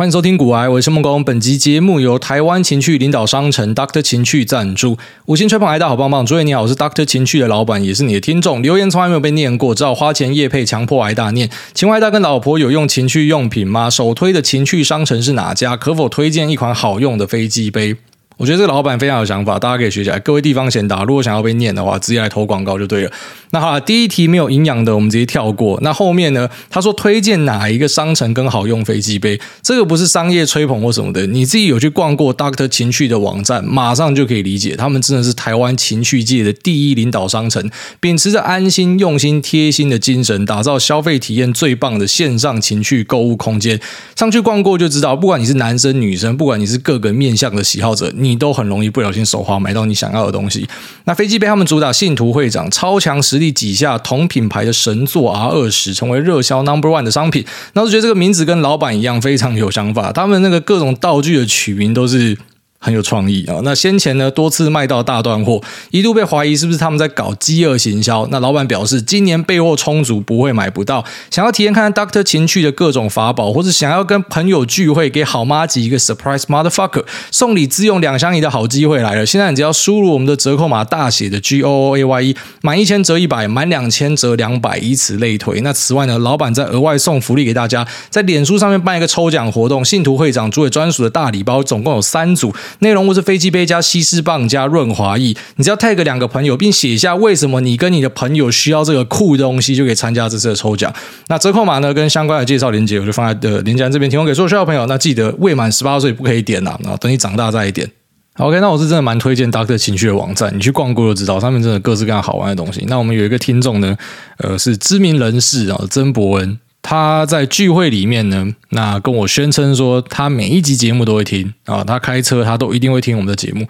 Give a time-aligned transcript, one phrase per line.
[0.00, 1.22] 欢迎收听古癌，我是孟工。
[1.22, 4.96] 本集节目由台湾情趣领导商城 Doctor 情趣赞助。
[5.26, 8.62] 五星吹捧癌大好棒棒，诸位你好，我是 Doctor 情趣的老板，也是你的听众。
[8.62, 11.50] 留言从来没有被念过，只好花钱夜配，强迫癌大念。
[11.74, 13.90] 请问癌大跟老婆有用情趣用品吗？
[13.90, 15.76] 首推的情趣商城是哪家？
[15.76, 17.96] 可否推荐一款好用的飞机杯？
[18.40, 20.18] 我觉得这个老板非常有想法，大家可以学起来。
[20.20, 23.12] 各位地方贤达，如果想要被念的话，直接来投广告就对了。
[23.50, 25.78] 那好了，第一题没有营养的，我们直接跳过。
[25.82, 26.48] 那后面呢？
[26.70, 29.38] 他说推荐哪一个商城更好用飞机杯？
[29.60, 37.70] 这个不是商业吹捧或什么的，你自己有去逛过 Doctor 情趣的网站，马上就可以理解，他们真的是台湾情趣界的第一领导商城，
[38.00, 43.78] 秉持着安心、用心、贴心的精神，打造消费体验最棒的线上情趣购物空间。
[44.16, 48.29] 上去逛过就知道，不管你是男生女生，不管你是各个面向的喜好者，你。
[48.30, 50.66] 你都很容易不小心手滑买到你想要的东西。
[51.04, 57.44] 那飞机被他们主打信徒会长，超强实力挤下同品牌的神作 R 二十，成为热销 Number One 的商品。
[57.74, 62.38] 那我觉得这个名字跟老板一样非常有想法，他们那个各种道具的取名都是。
[62.82, 63.60] 很有创意啊！
[63.62, 68.26] 那先前呢，多次卖到大断货，一度被怀疑是不是他们在搞饥饿行销。
[68.30, 71.04] 那老板表示，今年备货充足，不会买不到。
[71.30, 79.26] 想要体验看 Doctor 情趣的各种法宝，或者想要跟朋友聚会，给好妈级一个 surprise motherfucker 送礼自用两相宜的好机会来了。
[79.26, 85.60] 现在你只要输入我们的折扣码大写的 G O O A Y E，满一千折一百，满两千折两百，以此类推。
[85.60, 92.50] 那此外呢，老板再额外送福利给大家，在脸书上面办一个抽奖活动，信徒会长诸位专属的大礼包，总共有三组。
[92.78, 100.92] 内容物是飞机杯加西施棒加润滑液，你只要 tag 两个朋友，并写下为什么你跟你的朋友需要这个酷东西，就可以参加这次的抽奖。
[101.28, 104.86] 那折扣码呢，跟相关的介绍链接，我就放在的链接这边提供给所有需要的朋友。
[104.86, 107.90] 那记得未满十八岁不可以点呐，啊，等你长大再一点。
[108.38, 112.84] OK，那我是真的蛮推荐 Doctor 情绪的网站，你去逛过就知道，上面真的各式各样好玩的东西。
[112.88, 113.96] 那我们有一个听众呢，
[114.38, 116.58] 呃，是知名人士啊，曾伯恩。
[116.82, 123.66] 他在聚会里面呢，那跟我宣称说，他每一集节目都会听啊，他开车他都一定会听我们的节目。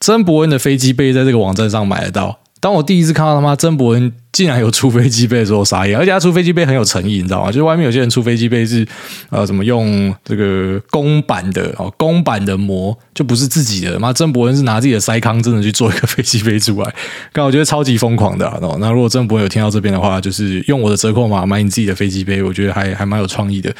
[0.00, 2.38] 曾伯恩的飞机杯在这个网站上买得到。
[2.64, 5.98] 当我第一次看到他妈曾博恩竟然有出飞机杯的时候，傻眼。
[5.98, 7.48] 而且他出飞机杯很有诚意，你知道吗？
[7.48, 8.86] 就是外面有些人出飞机杯是
[9.28, 14.00] 呃，怎么用这个公版的哦，公版的膜就不是自己的。
[14.00, 16.94] 妈，曾博恩是拿自己的腮康真的去做一个飞机杯出来，
[17.34, 18.58] 刚我觉得超级疯狂的啊。
[18.80, 23.70] 那如果曾博恩有听到这边的话，就是用我的折扣码买你自己的飞机杯，我觉得还还蛮有创意的。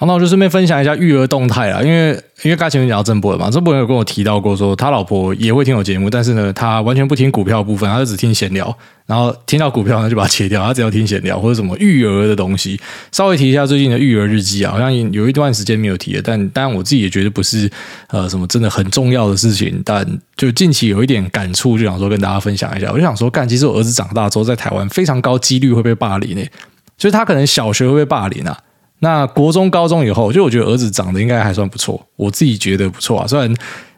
[0.00, 2.10] 好，那我就顺便分享一下育儿动态啦，因为
[2.44, 8.72] 因为刚才前面讲到曾博文嘛，郑博有跟我提到过说，他老婆也会听我节目，但是呢，他完全不听股票部分，他就只听闲聊，
[9.06, 12.80] 然后听到股票呢就把它切掉，他只要听闲聊或者什么育儿的东西。
[13.10, 17.68] 稍微提一下最近的育儿日记啊，好像有一段时间没有提了，但当然我自己也觉得不是
[18.10, 22.88] 呃什么真的很重要的事情，但就近期有一点感触，就想说跟大家分享一下。
[22.92, 26.48] 我就想说，干，其实我儿子长大之后在台湾非常高几率会被霸凌诶，
[26.96, 28.56] 就是他可能小学会被霸凌啊。
[29.00, 33.26] 那国中、高中以后，就我觉得儿子长得应该还算不错，我自己觉得不错啊。
[33.26, 33.50] 虽然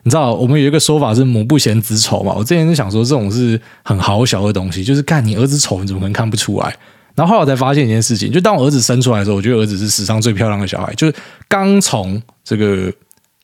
[0.02, 6.74] 你知道，我们有一个说法是“母不嫌子丑”嘛，我之前就想说这种是很好小的东西，就是看你儿子丑，你怎么可能看不出来？
[7.14, 11.14] 然后后来我才发现一件事情，就当我儿子生出来的时候，我觉得儿子是史上最漂亮的小孩，就是
[11.48, 12.92] 刚从这个。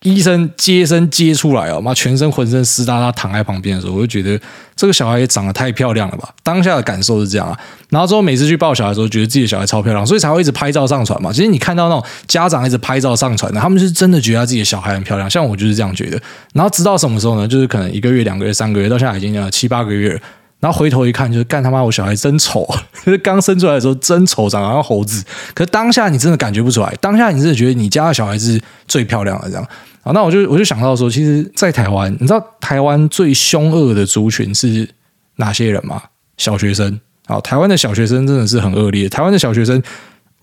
[0.02, 4.38] 医生接生接出来哦，妈，全身浑身湿哒哒躺在旁边的时候，我就觉得
[4.76, 6.28] 这个小孩也长得太漂亮了吧。
[6.42, 7.58] 当下的感受是这样啊。
[7.88, 11.32] 然后之后每次去抱小孩的时候，觉得自己的小孩超漂亮，所以才会一直拍照上传嘛。
[11.32, 15.28] 其实你看到那种家长一直拍照上传的，他们是真的觉得自己的小孩很漂亮。
[15.28, 16.20] 像我就是这样觉得。
[16.52, 17.48] 然后直到什么时候呢？
[17.48, 20.20] 就是可能一个月、两个月、三个月，到现在已经呃七八个月。
[20.58, 22.66] 然后回头一看，就是干他妈，我小孩真丑，
[23.04, 25.24] 就是刚生出来的时候真丑，长得像猴子。
[25.54, 29.68] 可是当下你真的感觉不出来，当下你真的觉得你家的小孩是最漂亮的这样。
[30.02, 34.88] 好，那我就我就想到说，其实，在台湾，你知道台湾最凶恶的族群是
[35.36, 36.02] 哪些人吗？
[36.36, 36.98] 小学生。
[37.26, 39.08] 好，台湾的小学生真的是很恶劣。
[39.08, 39.82] 台湾的小学生，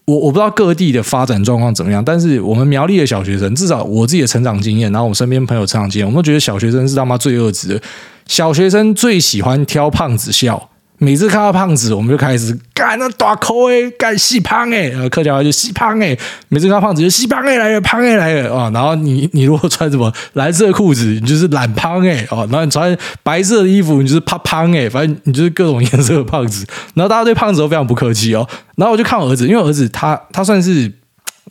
[0.06, 7.82] 我我不知道各地的发展状况怎么样，但是我们苗栗的小学生，至少我自己的成长经验，然后我身边朋友成长经验，我们都觉得小学生是他妈最恶质的。
[8.26, 10.70] 小学生最喜欢挑胖子笑。
[11.04, 16.18] 每次看到胖子，我们就开始干那大口诶，干细胖诶，客家话就细胖诶。
[16.48, 18.72] 每次看到胖子就细胖诶来了，胖诶来了啊！
[18.74, 22.48] 然后你你如果穿什么蓝色裤子，你就是懒胖诶哦。
[22.50, 24.90] 然后你穿白色的衣服，你就是怕胖诶。
[24.90, 26.66] 反正你就是各种颜色的胖子。
[26.94, 28.48] 然后大家对胖子都非常不客气哦。
[28.78, 30.90] 然后我就看我儿子，因为我儿子他他算是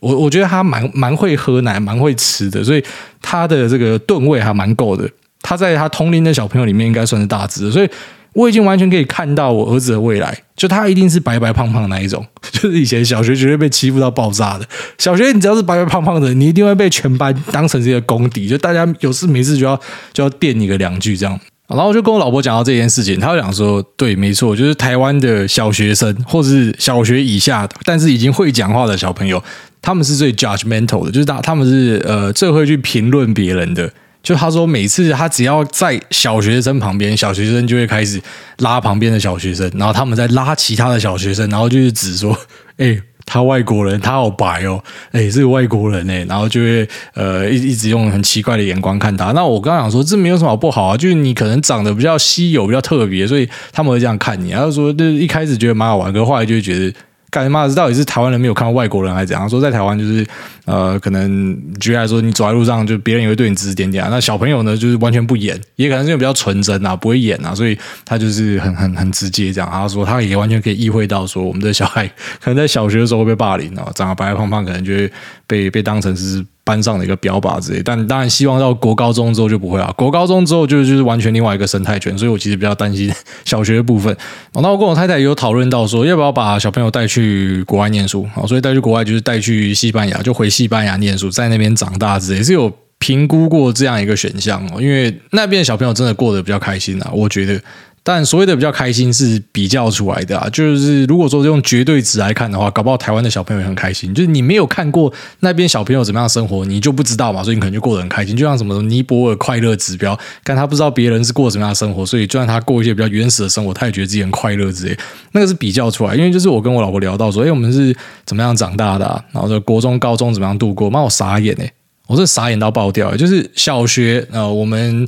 [0.01, 2.83] 我我觉得他蛮蛮会喝奶，蛮会吃的，所以
[3.21, 5.07] 他的这个吨位还蛮够的。
[5.43, 7.91] 他在他同龄的小朋友里面应该算是大只，所以。
[8.35, 14.67] 我已经完全可以看到我儿子的未来，就他一定是白白胖胖那一种， 就是以前小学绝对被欺负到爆炸的。
[14.99, 19.79] 小学你只要是白白胖胖的，你一定会被全班当成这个公敌，就大家有事没事就要
[20.13, 21.39] 就要电你个两句这样。
[21.69, 29.43] 然后我就跟我老婆讲到这件事情，她就讲说，对，没错，就是台湾的小学生或是小学以下，但是已经会讲话的小朋友，
[29.81, 33.91] 他们是最 judgmental 的，就是他他们是呃最会去评论别人的。
[34.23, 38.21] 就他说，每次他只要在小学生旁边，小学生就会开始
[38.59, 42.39] 拉旁边的小学生，然后他们再拉其他的小学生，然后就是指说，
[42.79, 43.01] 哎。
[43.25, 44.83] 他外国人，他好白哦，
[45.13, 49.31] 哎，是个外国人哎，然后就会呃一一直用很奇怪的眼光看他。
[49.31, 54.51] 那我刚想说，这没有什么不好啊，就是你可能长得比较稀有，比较特别，所以他们会这样看你。
[54.51, 56.93] 然后说，就一开始觉得蛮好玩，可后来就会觉得。
[57.33, 59.49] 干妈的，到底是台湾人没有看到外国人还是怎样？
[59.49, 60.25] 说在台湾就是，
[60.67, 64.11] 呃，可能举例来说，你走在路上，就别人也会对你指指点点啊。
[64.11, 69.71] 那小朋友呢，就是完全不演，也可能是因为比较纯真啊，不会演啊，所以他就是很很很直接这样。
[69.71, 72.07] 他说他也完全可以意会到，说我们的小孩
[72.39, 75.11] 可能在小学的时候会被霸凌啊，长得白白胖胖，可能就会
[75.47, 76.45] 被被当成是。
[76.65, 79.93] 班上的一个标靶之类，但当然希望到国高中之后就不会啊。
[79.97, 83.13] 国高中之后就就是完全另外一个生态圈，所以我其实比较担心
[83.45, 84.17] 小学的部分。
[84.55, 88.47] 那我跟我太太也有讨论到说，要不要把小朋友带去国外念书啊？
[88.47, 94.81] 所以带去国外就是带去西班牙，就回西班牙念书，在那边长大之类，是有评估过这样一个选项哦。
[94.81, 97.61] 因为那边的小朋友真的过得比较开心啊，我觉得。
[98.05, 104.13] 但所谓的比较开心是比较出来的啊，就是如果说用绝对值来看的话，搞不好台湾的小朋友也很开心。
[104.13, 108.37] 就是你没有看过那边小朋友怎么样生活，你就不知道嘛，所以你可能就过得很开心。
[108.37, 114.99] 就像什么尼泊尔快乐指标，但他不知道别人是过什么样的生活，所以就算他过一些比较原始的生活，他也觉得自己很快乐之类。
[115.31, 117.95] 那个是比较出来，因为就是我跟我老婆聊到说，哎，我们是
[118.27, 119.25] 怎么样长大的？
[119.31, 120.91] 然后说国中、高中怎么样度过？
[120.91, 121.73] 妈，我傻眼哎，
[122.09, 123.17] 我是傻眼到爆掉。
[123.17, 125.07] 就是小学呃，我们。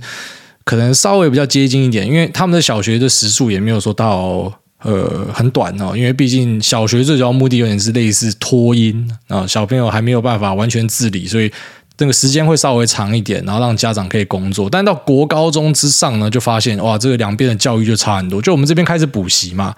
[0.65, 4.53] 可能稍微比较接近一点，因为他们的小学的时数也没有说到
[4.83, 11.53] 呃很短哦，因为毕竟小学最主要目的有点是类似拖音啊，小朋友还没有办法完全自理，所以
[11.97, 14.69] 这个时间会稍微长一点，然后让家长可以工作。
[14.71, 18.41] 但到国高中之上呢，就发现哇，这个两边的教育就差很多。
[18.41, 19.75] 就我们这边开始补习嘛，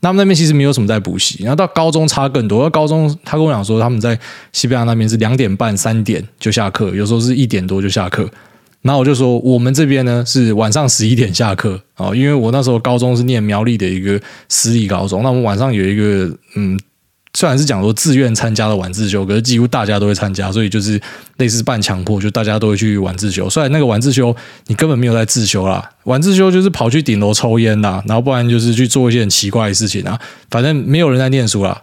[0.00, 2.68] 那他们那边其实没有什么在补习，然后到高中差更多。
[2.70, 4.16] 高中他跟我讲说，他们在
[4.52, 8.30] 西班牙那边是两点半、三点就下课，有时候是一点多就下课。
[8.86, 14.18] 然后我就说，我们这边呢是晚上十一点下课啊，因为我那时候高中是念苗栗的一个
[14.48, 16.78] 私立高中，那我们晚上有一个嗯，
[17.34, 21.00] 虽然是讲说自愿参加的晚自修，可是几乎大家都会参加，所以就是
[21.38, 23.50] 类似半强迫，就大家都会去晚自修。
[23.50, 24.34] 虽然那个晚自修
[24.68, 30.16] 你根本没有在自修啦，晚自修就是跑去顶楼抽烟啦，然后不然就是去做一些很奇怪的事情啊，
[30.48, 31.82] 反正没有人在念书啦。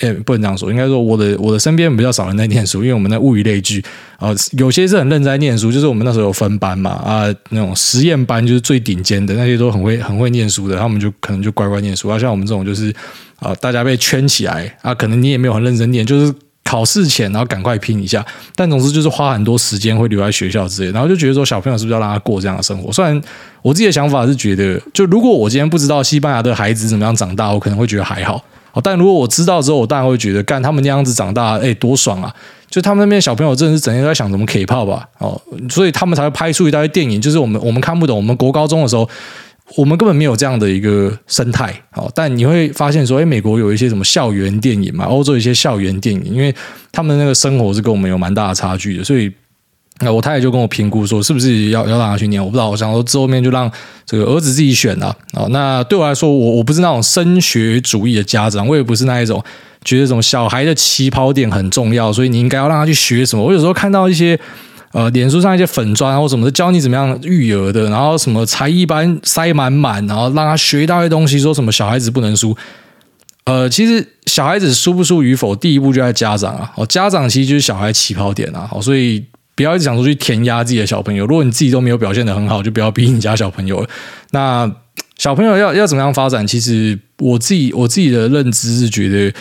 [0.00, 3.82] 诶，不能这样说，应该说我的我的身边比较少人在念书，因为我们在物以类聚
[4.18, 12.94] 啊，有些是很认真在念书，就是我们那时候有分班嘛啊，那种实验班就是最顶尖的那些都很会很会念书的，他们就可能就乖乖念书啊，像我们这种就是
[13.38, 18.22] 啊，大家被圈起来啊，可能你也没有很认真念，就是考试前然后赶快拼一下，
[18.54, 22.92] 但总之就是花很多时间会留在学校之类，然后就觉得说小朋友是不是要让他过这样的生活？
[22.92, 23.18] 虽然
[23.62, 28.44] 我自己的想法是觉得，就如果我今天不知道西班牙的孩子怎么样长大，我可能会觉得还好。
[28.82, 32.34] 但如果我知道之后，我当然会觉得，干他们那样子长大，哎，多爽啊！
[32.68, 35.40] 就他们那边小朋友真的是整天都在想怎么 K 炮吧，哦，
[35.70, 37.20] 所以他们才会拍出一大堆电影。
[37.20, 39.08] 就是我们我们看不懂，我们国高中的时候，
[39.76, 41.72] 我们根本没有这样的一个生态。
[41.94, 46.54] 哦，但你会发现说，哎，美国有一些什么校园电影嘛，欧洲一些校园电影，因为
[46.92, 49.32] 他们那个生活是跟我们有蛮大的差距的，所以。
[50.00, 52.38] 那我太太就跟我评估说，是不是要要让他去念？
[52.38, 53.70] 我不知道，我想说之后面就让
[54.04, 55.46] 这个儿子自己选了啊。
[55.48, 59.42] 那对我来说，我我不是那种升学主义的家长，我也不是那一种
[59.84, 63.42] 觉得这种小孩的起跑点很重要，所以你应该要让他去学什么。
[63.42, 64.38] 我有时候看到一些
[64.92, 72.54] 呃，脸书上一些粉砖或什么教你怎么样育儿的，然后什么才艺班塞满满，然后让他学一大堆东西，说什么小孩子不能输。
[73.44, 76.70] 呃，其实小孩子输不输与否，第一步就在家长啊。
[76.76, 78.68] 哦，家长其实就是小孩起跑点啊。
[78.70, 79.24] 好，所以。
[79.56, 83.88] 不要一直想说去填压自己的小朋友，如果你自己都没有表现得很好，就不要逼你家小朋友了。
[84.32, 84.70] 那
[85.16, 86.46] 小朋友要要怎么样发展？
[86.46, 89.34] 其实我自己我自己的认知是觉得，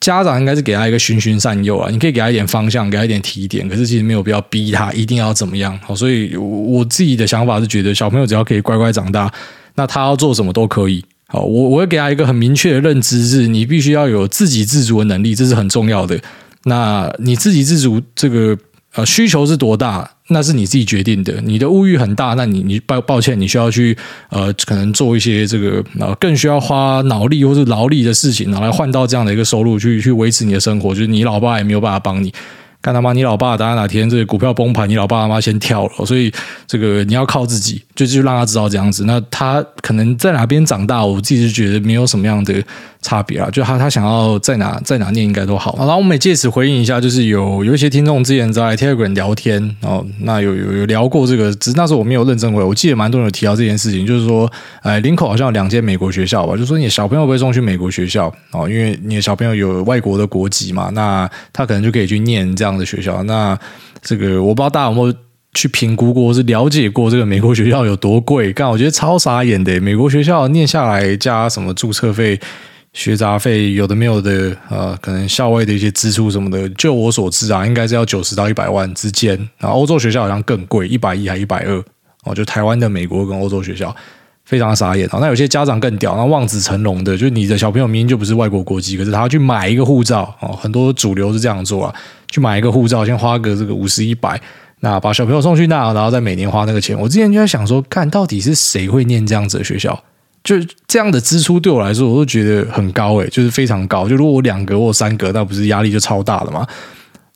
[0.00, 5.78] 家长应该是给他一个循循善诱啊，你可以给他一点方向，给他一点提点，可是其实没有必要逼他一定要怎么样。
[5.84, 9.32] 好，所以我自己的想法是觉得，小朋友只要可以乖乖长大，
[9.76, 11.04] 那他要做什么都可以。
[11.28, 16.20] 好，我我会给他一个很明确的认知，是你必须要有自给自足的能力，这是很重要的。
[16.64, 18.58] 那你自给自足这个。
[18.94, 21.40] 呃，需求是多大，那是你自己决定的。
[21.40, 23.96] 你的物欲很大，那你你抱抱歉，你需要去
[24.28, 30.94] 呃，可能做一些这个呃，更需要花脑力或是劳力的事情，拿来换到这样的一个收入，去去维持你的生活。
[30.94, 32.32] 就是你老爸也没有办法帮你。
[32.82, 33.12] 干他妈！
[33.12, 36.30] 你老爸等下哪天这个股票崩盘，你老爸他妈先跳了，所以
[36.66, 39.04] 这个你要靠自己，就就让他知道这样子。
[39.04, 42.52] 那他可能在哪边长大，我自己就觉得没有什么样的
[43.00, 43.48] 差别啊。
[43.50, 45.76] 就他他想要在哪在哪念应该都好。
[45.78, 52.64] 然后我们也借此回应一下，就是有有一些听众之前在 Telegram 聊天哦，那有有有聊过这个，只是那时候我没有认真回。
[52.64, 62.71] 我记得蛮多人有提到这件事情，就是说，哎，林口好像有两间美国学校吧，就是说你小朋友被送去美国学校哦，因为你的小朋友有外国的国籍嘛，那他可能就可以去念这样。
[62.72, 63.58] 样的学校，那
[64.00, 65.14] 这个我不知道大家有没有
[65.54, 68.52] 去评估过，是了解过这个美国学校有多贵？
[68.52, 69.78] 干，我觉得超傻眼的。
[69.80, 72.40] 美国学校念下来加什么注册费、
[72.92, 79.36] 学杂费，有的没有的，呃，可能校外的一些支出什么的，就我所知啊，应该是要九十到一百万之间。
[79.58, 81.84] 然后欧洲学校好像更贵，一百一还一百二
[82.24, 82.34] 哦。
[82.34, 83.94] 就台湾的美国跟欧洲学校。
[84.52, 85.16] 非常傻眼啊！
[85.18, 90.54] 那有些家长更屌，那望子成龙的，就是你的小朋友明明就不是外国国籍，可是他要去买一个护照哦。
[90.60, 91.94] 很多主流是这样做啊，
[92.30, 94.38] 去买一个护照，先花个这个五十一百，
[94.80, 96.94] 那把小朋友送去那，然后再每年花那个钱。
[97.00, 99.98] 我之前就在想说，看到底是谁会念这样子的学校？
[100.44, 100.56] 就
[100.86, 104.06] 这样的支出对我来说，我都觉得很高诶，就是非常高。
[104.06, 106.66] 就如果我两个或三个，那不是压力就超大了吗？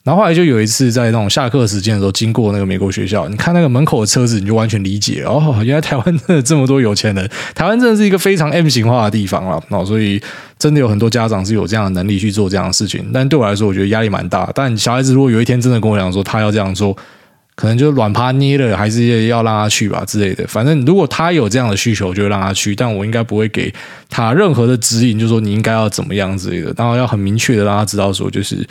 [0.06, 9.60] 然后后来就有一次在那种下课时间的时候，经过那个美国学校，你看那个门口的车子，你就完全理解哦，原来台湾真的这么多有钱人， 台湾真的是一个非常 M 型化的地方了。
[9.70, 10.22] 哦，所以
[10.60, 13.04] 真的有很多家长是有这样的能力去做这样的事情。
[13.12, 14.48] 但对我来说，我觉得压力蛮大。
[14.54, 16.96] 但小孩子如果有一天真的跟我讲说他要这样做，
[17.56, 20.46] 可能就软趴捏了，还是要让他去吧之类的。
[20.46, 22.76] 反正如果他有这样的需求，就让他去。
[22.76, 23.75] 但我应该不会给
[24.08, 26.72] 他任何的指引，就是说你应该要怎么样之类的。
[26.78, 28.64] 然后要很明确的让他知道说，就是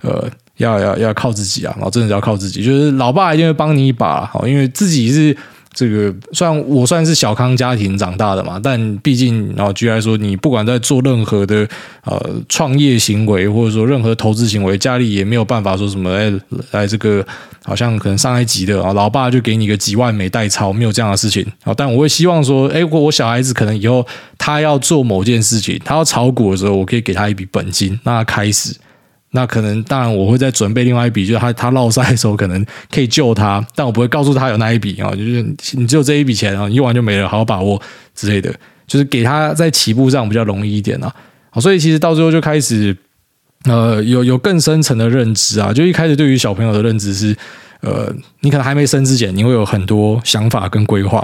[0.00, 0.28] 呃。
[0.62, 1.72] 要要要靠自己啊！
[1.76, 5.36] 然后真的要靠自己，就是老爸一定会帮你一把，好，因为自己是
[5.72, 11.66] 这个，虽然我算是小康家庭长大的嘛，但毕竟，然后居然说，你不管在做任何的
[12.04, 16.32] 呃创业行为，或者说任何投资行为，家里也没有办法说什么哎，
[16.72, 17.24] 来这个
[17.64, 21.72] 好像可能上一级的啊，老爸就给你个几万美代钞，没有这样的事情啊。
[21.76, 24.04] 但我会希望说，哎，如果我小孩子可能以后
[24.36, 28.74] 他要做某件事情，他要炒股的时候，我可以给他一笔本金，让他开始。
[29.32, 37.80] 那可能当然我会再准备另外一笔，就是他他落赛的时候可能可以救他，但我不会告诉他有那一笔啊，就是你只有这一笔钱啊，用完就没了，好好把握
[38.14, 38.52] 之类的，
[38.88, 41.14] 就是给他在起步上比较容易一点啊。
[41.50, 42.96] 好，所以其实到最后就开始
[43.66, 47.36] 呃有有更深层的认知啊，就一开始对于小朋友的认知是
[47.82, 51.18] 呃你可能还没生之前你会有很多想法跟规划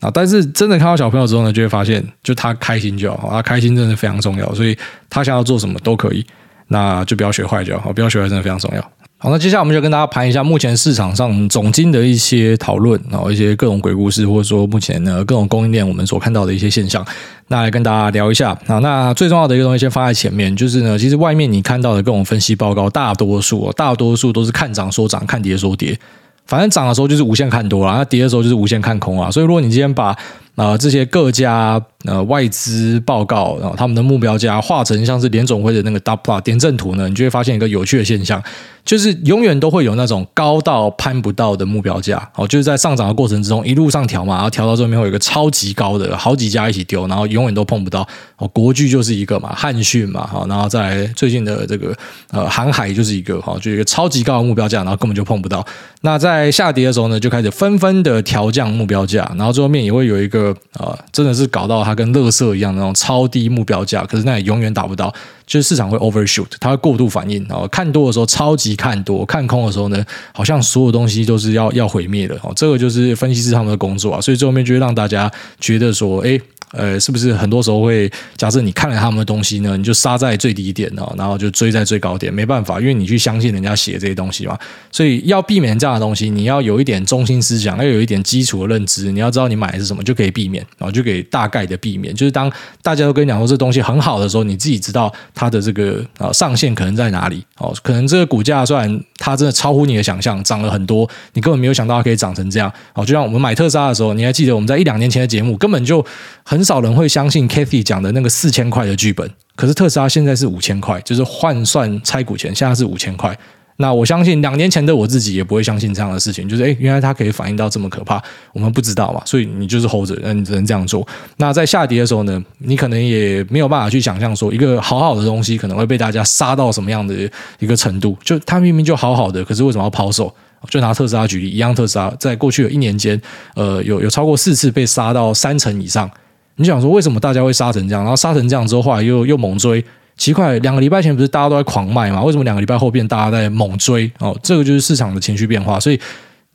[0.00, 4.76] 啊，但是真的看到小朋友之后呢，就会发现就他开心就好，他开心真的非常重要，所以
[5.08, 6.22] 他想要做什么都可以。
[6.68, 8.82] 那就不要学坏就好，不要学坏真的非常重要。
[9.18, 17.02] 好，那接下来我们就跟大家盘一下目前市场上总经的一些讨论，然后一些各种鬼故事，或者说目前呢各种供应链我们所看到的一些现象，
[17.48, 18.56] 那来跟大家聊一下。
[18.66, 25.98] 好，那最重要的一个东西先放在前面，就是呢，其实外面你看到的各种分析报告，大多数大多数都是看涨说涨，看跌说跌。
[26.46, 29.30] 反正涨的时候就是无限看多啦，那跌的时候就是无限看空啊。
[29.30, 30.16] 所以如果你今天把
[30.56, 38.42] 啊、这些各家呃外资报告，然后他们的目标价画成像是联总会的那个 dot plot 点阵图呢，你就会发现一个有趣的现象，
[38.82, 48.08] 就是永远都会有那种高到攀不到的目标价，哦，就是在上涨的过程之中一路上调嘛，然后调到这边会有一个超级高的，好几家一起丢，然后永远都碰不到。
[48.38, 51.94] 哦，国巨就是一个嘛，汉讯嘛，哈，然后再来最近的这个
[52.30, 55.62] 呃航海就是一个，哈，就一个超级高的目标价，然后根本就碰不到。
[56.00, 60.45] 那在下跌的时候呢，就开始纷纷的调降目标价，然后最后面也会有一个。
[60.74, 65.12] 啊，真的是搞到它跟乐色一样那种超低目标价，可是那也永远达不到，
[65.46, 76.40] 就是市场会 overshoot，它会过度反应，然后看多的时候超级看多，看空的时候呢，好像所有东西都是要要毁灭的哦，这个就是分析师他们的工作啊，所以最后面就会让大家觉得说，哎。
[76.72, 84.58] 呃，是不是很多时候会假设你看了他们的东西呢，你就杀在最低点哦，然后就追在最高点，没办法，因为你去相信人家写这些东西嘛，
[84.90, 92.14] 所以要避免这样的东西，你要有一点中心思想，要有一点基础的认知，你要知道你买的是什么，就可以避免，然后就可以大概的避免。
[92.14, 103.06] 就是当大家都跟你讲说这东西很好的时候，你自己知道它的这个啊上限可能在哪里哦，可能这个股价虽然它真的超乎你的想象，涨了很多，你根本没有想到它可以涨成这样哦。
[103.06, 106.04] 就像我们买特斯拉的时候，你还记得我们在一两年前的节目，根本就
[106.44, 106.55] 很。
[106.56, 113.38] 很少人会相信 Kathy 讲的那个四千块的剧本，可是特斯拉现在是五千块，就是换算拆股钱，现在是五千块。
[113.76, 118.22] 那我相信两年前的我自己也不会相信这样的事情，就是诶，原来它可以反应到这么可怕，
[118.54, 121.06] 我们不知道嘛，所以你就是 hold 着，那你只能这样做。
[121.36, 127.14] 那在下跌的时候呢，你可能也没有办法去想象说一个好好的东西可能会被大家杀到什么样的
[127.58, 130.34] 一个程度，就它明明就好好的，可是为什么要抛售？
[130.70, 133.20] 就拿特斯拉举例，一样特斯拉在过去的一年间，
[133.56, 136.10] 呃，有有超过四次被杀到三成以上。
[136.56, 138.02] 你想说为什么大家会杀成这样？
[138.02, 139.84] 然后杀成这样之后，后来又又猛追，
[140.16, 142.22] 奇怪，两个礼拜前不是大家都在狂卖吗？
[142.22, 144.10] 为什么两个礼拜后变大家在猛追？
[144.18, 145.98] 哦，这个就是市场的情绪变化，所以。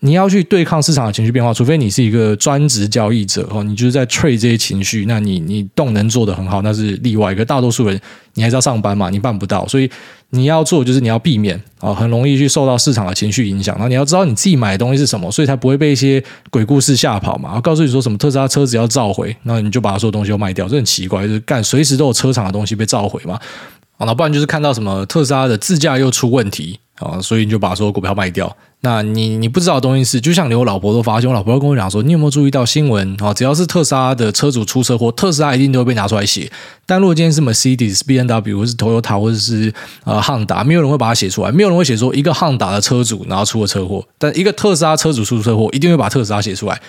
[0.04, 7.36] 你要去对抗市场的情绪变化，除非你是一个专职交易者哦，你就是在 trade 这些情绪，那你你动能做得很好，那是例外。
[7.36, 8.02] 可大多数人，
[8.34, 9.88] 你还是要上班嘛，你办不到，所以
[10.32, 13.76] 你要做就是你要避免啊，很容易去受到市场的情绪影响。
[13.76, 17.50] 然后你要知道你自己买的东西是什么，所以才不会被一些鬼故事吓跑嘛。
[17.50, 23.40] 然后告诉你说什么特斯拉车子要召回，那你就把所有东西都卖掉，这很奇怪，就是干随时都有车厂的东西被召回嘛。
[23.98, 28.56] 啊那不然就是看到什么特斯拉的自驾又出问题啊，所以你就把所有股票卖掉。
[28.84, 33.32] 那你你不知道的东西是，就像连我老婆都发现，我老婆都跟我讲说，你有没有注意到新闻啊？
[33.32, 36.52] 只要是特斯拉的车主出车祸，特斯拉一定都会被拿出来写。
[36.88, 39.72] 但如果今天是 Mercedes、B N W，或是 Toyota 或者是
[40.04, 46.82] 呃汉达，没有人会把它写出来，没有人会写说一个汉达的车主然后出了车祸，但一个特斯拉车主出车祸，一定会把特斯拉写出来。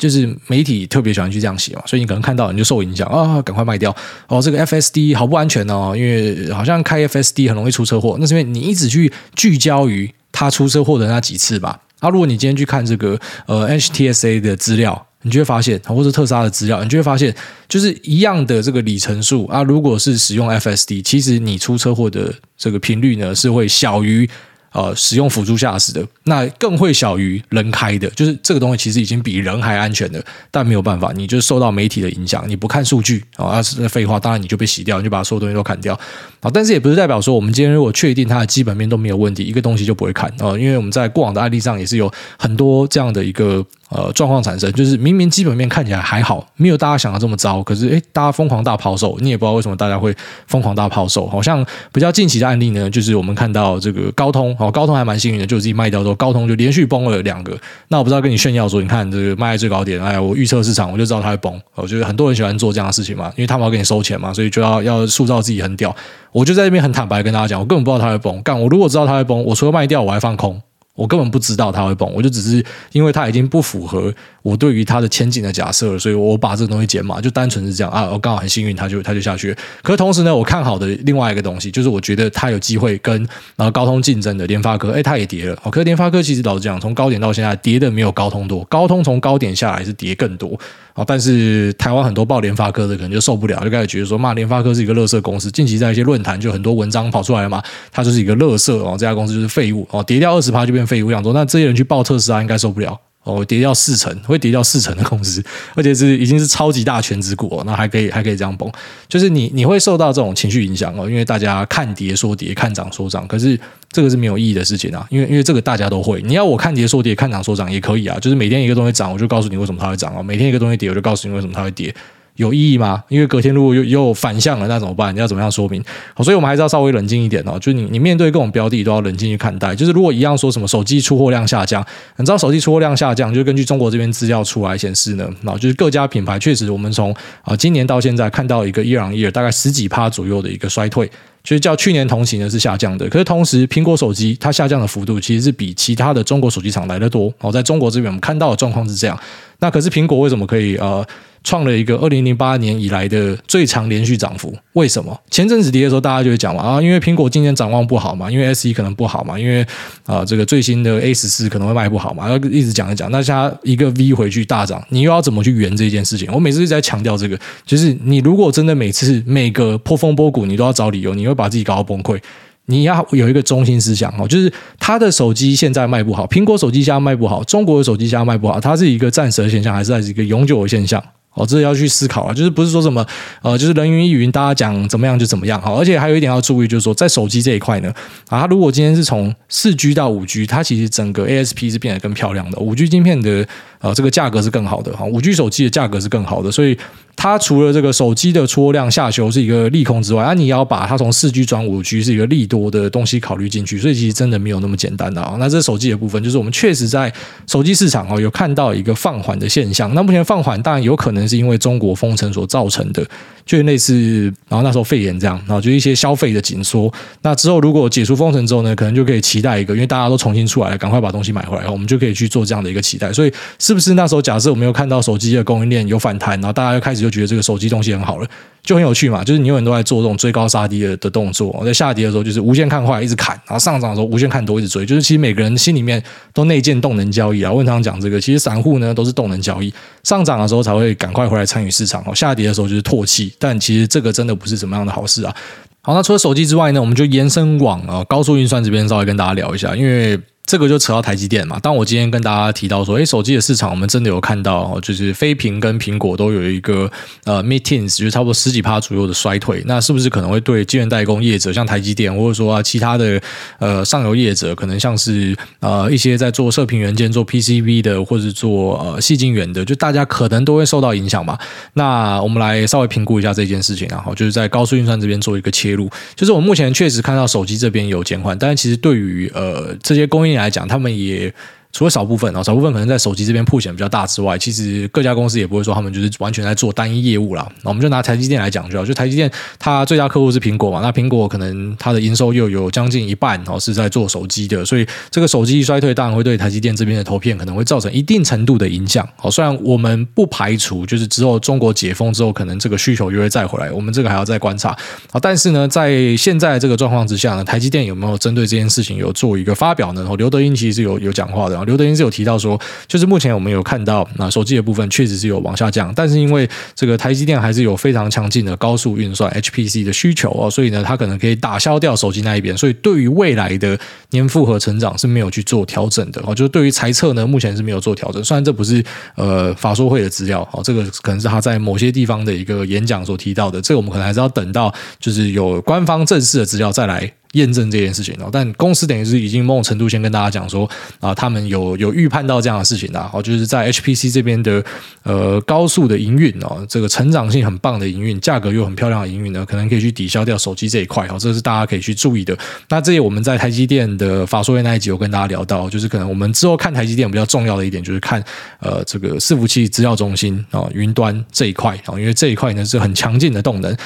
[0.00, 3.94] 就是媒体特别喜欢去这样写嘛，所以你可能看到你就受影响啊，赶快卖掉
[4.28, 4.40] 哦。
[4.40, 8.16] 这个 FSD 好不安全哦，因为好像开 FSD 很容易出车祸。
[8.18, 11.78] 那是因为你一直去聚焦于他出车祸的那几次吧。
[11.98, 17.36] 啊，如果你今天去看这个呃 HTSA 的资料，你就会发现，或者特斯拉的资料，你就会发现，
[17.68, 24.26] 就是一样的这个里程数啊，如果是使用 FSD，其实你出车祸的这个频率呢是会小于。
[24.72, 35.98] 呃，使用辅助驾驶的，那更会小于人开的，就是这个东西其实已经比人还安全的，但没有办法，你就受到媒体的影响，你不看数据啊，那是废话，当然你就被洗掉，你就把所有东西都砍掉
[36.40, 36.50] 啊。
[36.52, 43.66] 但是也不是代表说我们今天如果确定它的基本面都没有问题，一个东西就不会砍啊，因为我们在过往的案例上也是有很多这样的一个。
[43.90, 50.14] 呃，状况产生就是明明基本面看起来还好，没有大家想的这么糟，可是诶，大家疯狂大抛售，你也不知道为什么大家会
[50.46, 51.26] 疯狂大抛售。
[51.26, 57.58] 好像比较近期的案例呢，就是我们看到这个高通，哦，高通还蛮幸运的，就自己卖掉之后，高通就连续崩了两个。
[57.88, 61.60] 那我不知道跟你炫耀说，你看这个卖在最高点，哎，我预测市场，我就知道它会崩。
[61.74, 65.94] 我觉得很多人喜欢做这样的事情嘛，因为他们要给你收钱嘛，所以就要要塑造自己很屌。
[66.30, 68.40] 我就在这边很坦白跟大家讲，我根本不知道它会崩。
[68.42, 70.62] 干，我如果知道它会崩，我除了卖掉，我还放空。
[71.00, 78.10] 我根本不知道它会崩，我就只是因为它已经不符合我对于它的前景的假设了，所以我把这个东西减码，就单纯是这样啊。
[78.12, 79.56] 我刚好很幸运，它就它就下去了。
[79.82, 83.16] 可是同时呢，我看好的另外一个东西，就是我觉得它有机会跟
[83.56, 85.56] 然后高通竞争的联发科，哎，它也跌了。
[85.70, 90.58] 可是联发科其实老实讲，从高点到现在跌的没有高通多，高通从高点下来是跌更多。
[91.06, 95.50] 但是台湾很多报联发科的可能就受不了，就开始觉得说，骂联发科是一个垃圾公司。
[95.50, 101.22] 近期在一些论坛就很多文章跑出来了嘛，它就是一个垃圾哦，这家公司就是废物哦，跌掉二十趴就变废物样。
[101.22, 102.98] 说那这些人去报特斯拉应该受不了。
[103.22, 105.44] 哦，跌掉四成，会跌掉四成的公司，
[105.76, 108.72] 而且是已经是超级大权值股，那还可以还可以这样崩，
[109.08, 113.60] 就是你你会受到这种情绪影响哦，因为大家看跌说跌，看涨说涨，可是
[113.92, 121.94] 这个是没有意义的事情啊，因为因为这个大家都会，你要我看跌说跌，看涨说涨也可以啊，就是每天一个东西涨，我就告诉你为什么它会涨哦，每天一个东西跌，我就告诉你为什么它会跌。
[122.40, 123.04] 有意义吗？
[123.08, 125.14] 因为隔天如果又又反向了，那怎么办？
[125.14, 125.84] 你要怎么样说明？
[126.14, 127.58] 好，所以我们还是要稍微冷静一点哦。
[127.60, 129.74] 就是你你面对各种标的都要冷静去看待。
[129.76, 131.84] 就是如果一样说什么手机出货量下降，
[132.16, 141.06] 你知道手机出货量下降，就是根据中国这边资料出来显示呢，啊，就是各家品牌确实我们从啊今年到现在看到一个 year on year 大概十几趴左右的一个衰退，
[141.44, 143.06] 就是较去年同期呢是下降的。
[143.10, 147.30] 可是同时苹果手机它下降的幅度其实是比其他的中国手机厂来得多。
[147.40, 149.18] 哦，在中国这边我们看到的状况是这样。
[149.58, 151.06] 那可是苹果为什么可以呃？
[151.42, 155.18] 创了一个二零零八年以来的最长连续涨幅，为什么？
[155.30, 159.66] 前阵子跌的时候，大家就会讲嘛啊，因为苹果今年展望不好嘛，因为 SE 可能不好嘛，因为
[160.04, 163.10] 啊这个最新的 A 十四可能会卖不好嘛，要一直讲一讲。
[163.10, 166.30] 那现在一个 V 回去大涨，你又要怎么去圆这件事情？
[166.32, 172.20] 我每次一直在强调这个，就是你如果真的每次每个破风波谷你都要找理由，你会把自己搞到崩溃。
[172.66, 181.02] 你要有一个中心思想哦，就是他的手机现在卖不好，苹果手机现在卖不好，中国的手机现在卖不好，它是一个暂时的现象，还是还是一个永久的现象？
[181.34, 183.06] 哦，这要去思考啊，就是不是说什么
[183.42, 185.60] 呃，就是人云亦云，大家讲怎么样就怎么样。
[185.62, 187.88] 好，而且还有一点要注意，就是说在手机这一块呢，
[188.28, 193.46] 啊，它如果今天是从四 G 到五 G，它其实整个 ASP 是变得更漂亮的，五 G 晶片的
[193.80, 196.78] 呃这个价格是更好的哈，五 G 手机的价格是更好的，所以。
[197.16, 205.36] 它除了这个手机的出货量下修是一个利空之外，啊，你要把它从四 G 转五 G 是一个利多的东西考虑进去，所以其实真的没有那么简单的啊。
[205.38, 207.12] 那这手机的部分，就是我们确实在
[207.46, 209.94] 手机市场哦有看到一个放缓的现象。
[209.94, 213.06] 那目前放缓当然有可能是因为中国封城所造成的，
[213.50, 216.92] 就类似然后那时候肺炎这样，然后就一些消费的紧缩。
[217.22, 223.12] 那之后如果解除封城之后呢，可能就可以期待一个，因为大家都重新出来了，赶快把东西买回来，我们就可以去做这样的一个期待。
[223.12, 227.90] 所以是不是那时候假设我们又看到手机的供应链有反弹，然后大家又开始就觉得这个手机东西。
[227.90, 228.28] 很好了，
[228.70, 229.24] 就很有趣嘛。
[229.24, 234.86] 就是你永远都在做这种追高杀低的的动作，在下跌的时候就是无限看坏，一直砍；然后上涨的时候无限看多，一直追。
[234.86, 236.00] 就是其实每个人心里面
[236.32, 237.50] 都内建动能交易啊。
[237.50, 243.32] 我常常讲这个，其实散户呢都是动能交易，上涨的时候才会赶快回来参与市场，哦，下跌的时候就是唾弃。
[243.40, 245.34] 但其实这个真的不是什么样的好事啊。
[245.82, 250.16] 好，那除了手机之外呢，我们就延伸往呃高速运算这边稍微跟大家聊一下，因为。
[250.50, 251.60] 这个就扯到台积电嘛。
[251.60, 256.90] 当我今天跟大家提到说，诶，手机的市场我们真的有看到，就是非苹跟苹果都有一个
[257.22, 259.62] 呃 mid-teens，就差不多十几趴左右的衰退。
[259.66, 263.22] 那是不是可能会对晶圆代工业者，像台积电，或者说啊其他的
[263.60, 271.38] 呃上游业者，可能像是呃一些在做射频元件、做 PCB 的，或者是做呃细晶圆的，就大家可能都会受到影响嘛？
[271.74, 275.88] 那我们来稍微评估一下这件事情啊，好，就是在高速运算这边做一个切入。
[276.16, 281.32] 就是我目前确实看到手机这边有减缓，但是其实对于呃这些供应来讲，他们也。
[281.72, 287.48] 除了少部分啊，少部分可能在手机这边曝险比较大之外，其实各家公司也不会说他们就是完全在做单一业务啦。
[287.62, 299.08] 那我们就拿台积电来讲就好，就台积电它最大客户是苹果嘛，那苹果可能它的营收又有将近一半哦是在做手机的，所以这个手机一衰退当然会对台积电这边的投片可能会造成一定程度的影响。
[299.16, 304.76] 好，虽然我们不排除就是之后中国解封之后，可能这个需求又会再回来，我们这个还要再观察。
[305.12, 310.04] 好，但是呢，在现在这个状况之下呢，台积电有没有针对这件事情有做一个发表呢？
[310.18, 311.59] 刘德英其实是有有讲话的。
[311.64, 323.78] 刘德英是有提到说，就是目前我们有看到，那手机的部分确实是有往下降，但是因为这个台积电还是有非常强劲的高速运算 HPC 的需求哦，所以呢，它可能可以打消掉手机那一边，所以对于未来的
[324.10, 326.34] 年复合成长是没有去做调整的哦。
[326.34, 328.82] 就是对于财测呢，目前是没有做调整，虽然这不是
[329.16, 337.12] 呃法说会的资料哦，这个可能是他在某些地方的一个演讲所提到的，这个我们可能还是要等到就是有官方正式的资料再来。
[337.32, 344.64] 验证这件事情哦，但公司等于是已经某种程度先跟大家讲说啊，他们有有预判到这样的事情的哦，就是在 HPC 这边的
[345.04, 352.36] 呃高速的营运哦，这个成长性很棒的营运，价格又很漂亮的营运呢，可能可以去抵消掉手机这一块哦，这是大家可以去注意的。
[352.68, 358.22] 那这些我们在台积电的法说会那一集有跟大家聊到，就是可能我们之后看台积电比较重要的一点就是看
[358.58, 363.76] 呃这个伺服器资料中心啊云端这一块啊，因为这一块呢是很强劲的动能。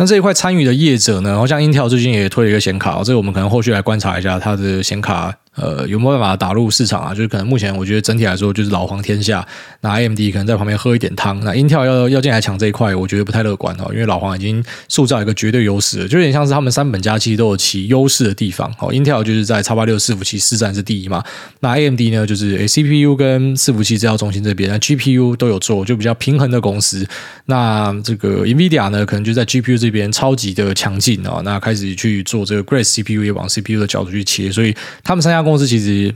[0.00, 5.30] 那这一块参与的业者呢，然后像 Intel 最近也推了一个显卡，这个我们可能后续来观察一下它的显卡。
[5.56, 7.12] 呃，有没有办法打入市场啊？
[7.12, 9.46] 就是可能目前我觉得整体来说就是老黄天下，
[9.80, 11.40] 那 AMD 可能在旁边喝一点汤。
[11.40, 18.72] 那 Intel 要要进来抢这一块，我觉得不太乐观哦，因为老黄已经塑造一个绝对优势了，就有点像是他们三本家其实都有其优势的地方。
[18.78, 21.22] 哦，Intel 就是在叉八六伺服器市占是第一嘛，
[21.60, 27.06] 那 AMD 呢就是 CPU 跟伺服器制造中心这边，那 GPU 都有做，就比较平衡的公司。
[27.46, 36.14] 那这个 NVIDIA 呢，可能就在 GPU 这边超级的强劲啊，那开始去做这个 Grace CPU 也往 CPU 的角度去切，所以他们三家公司其实。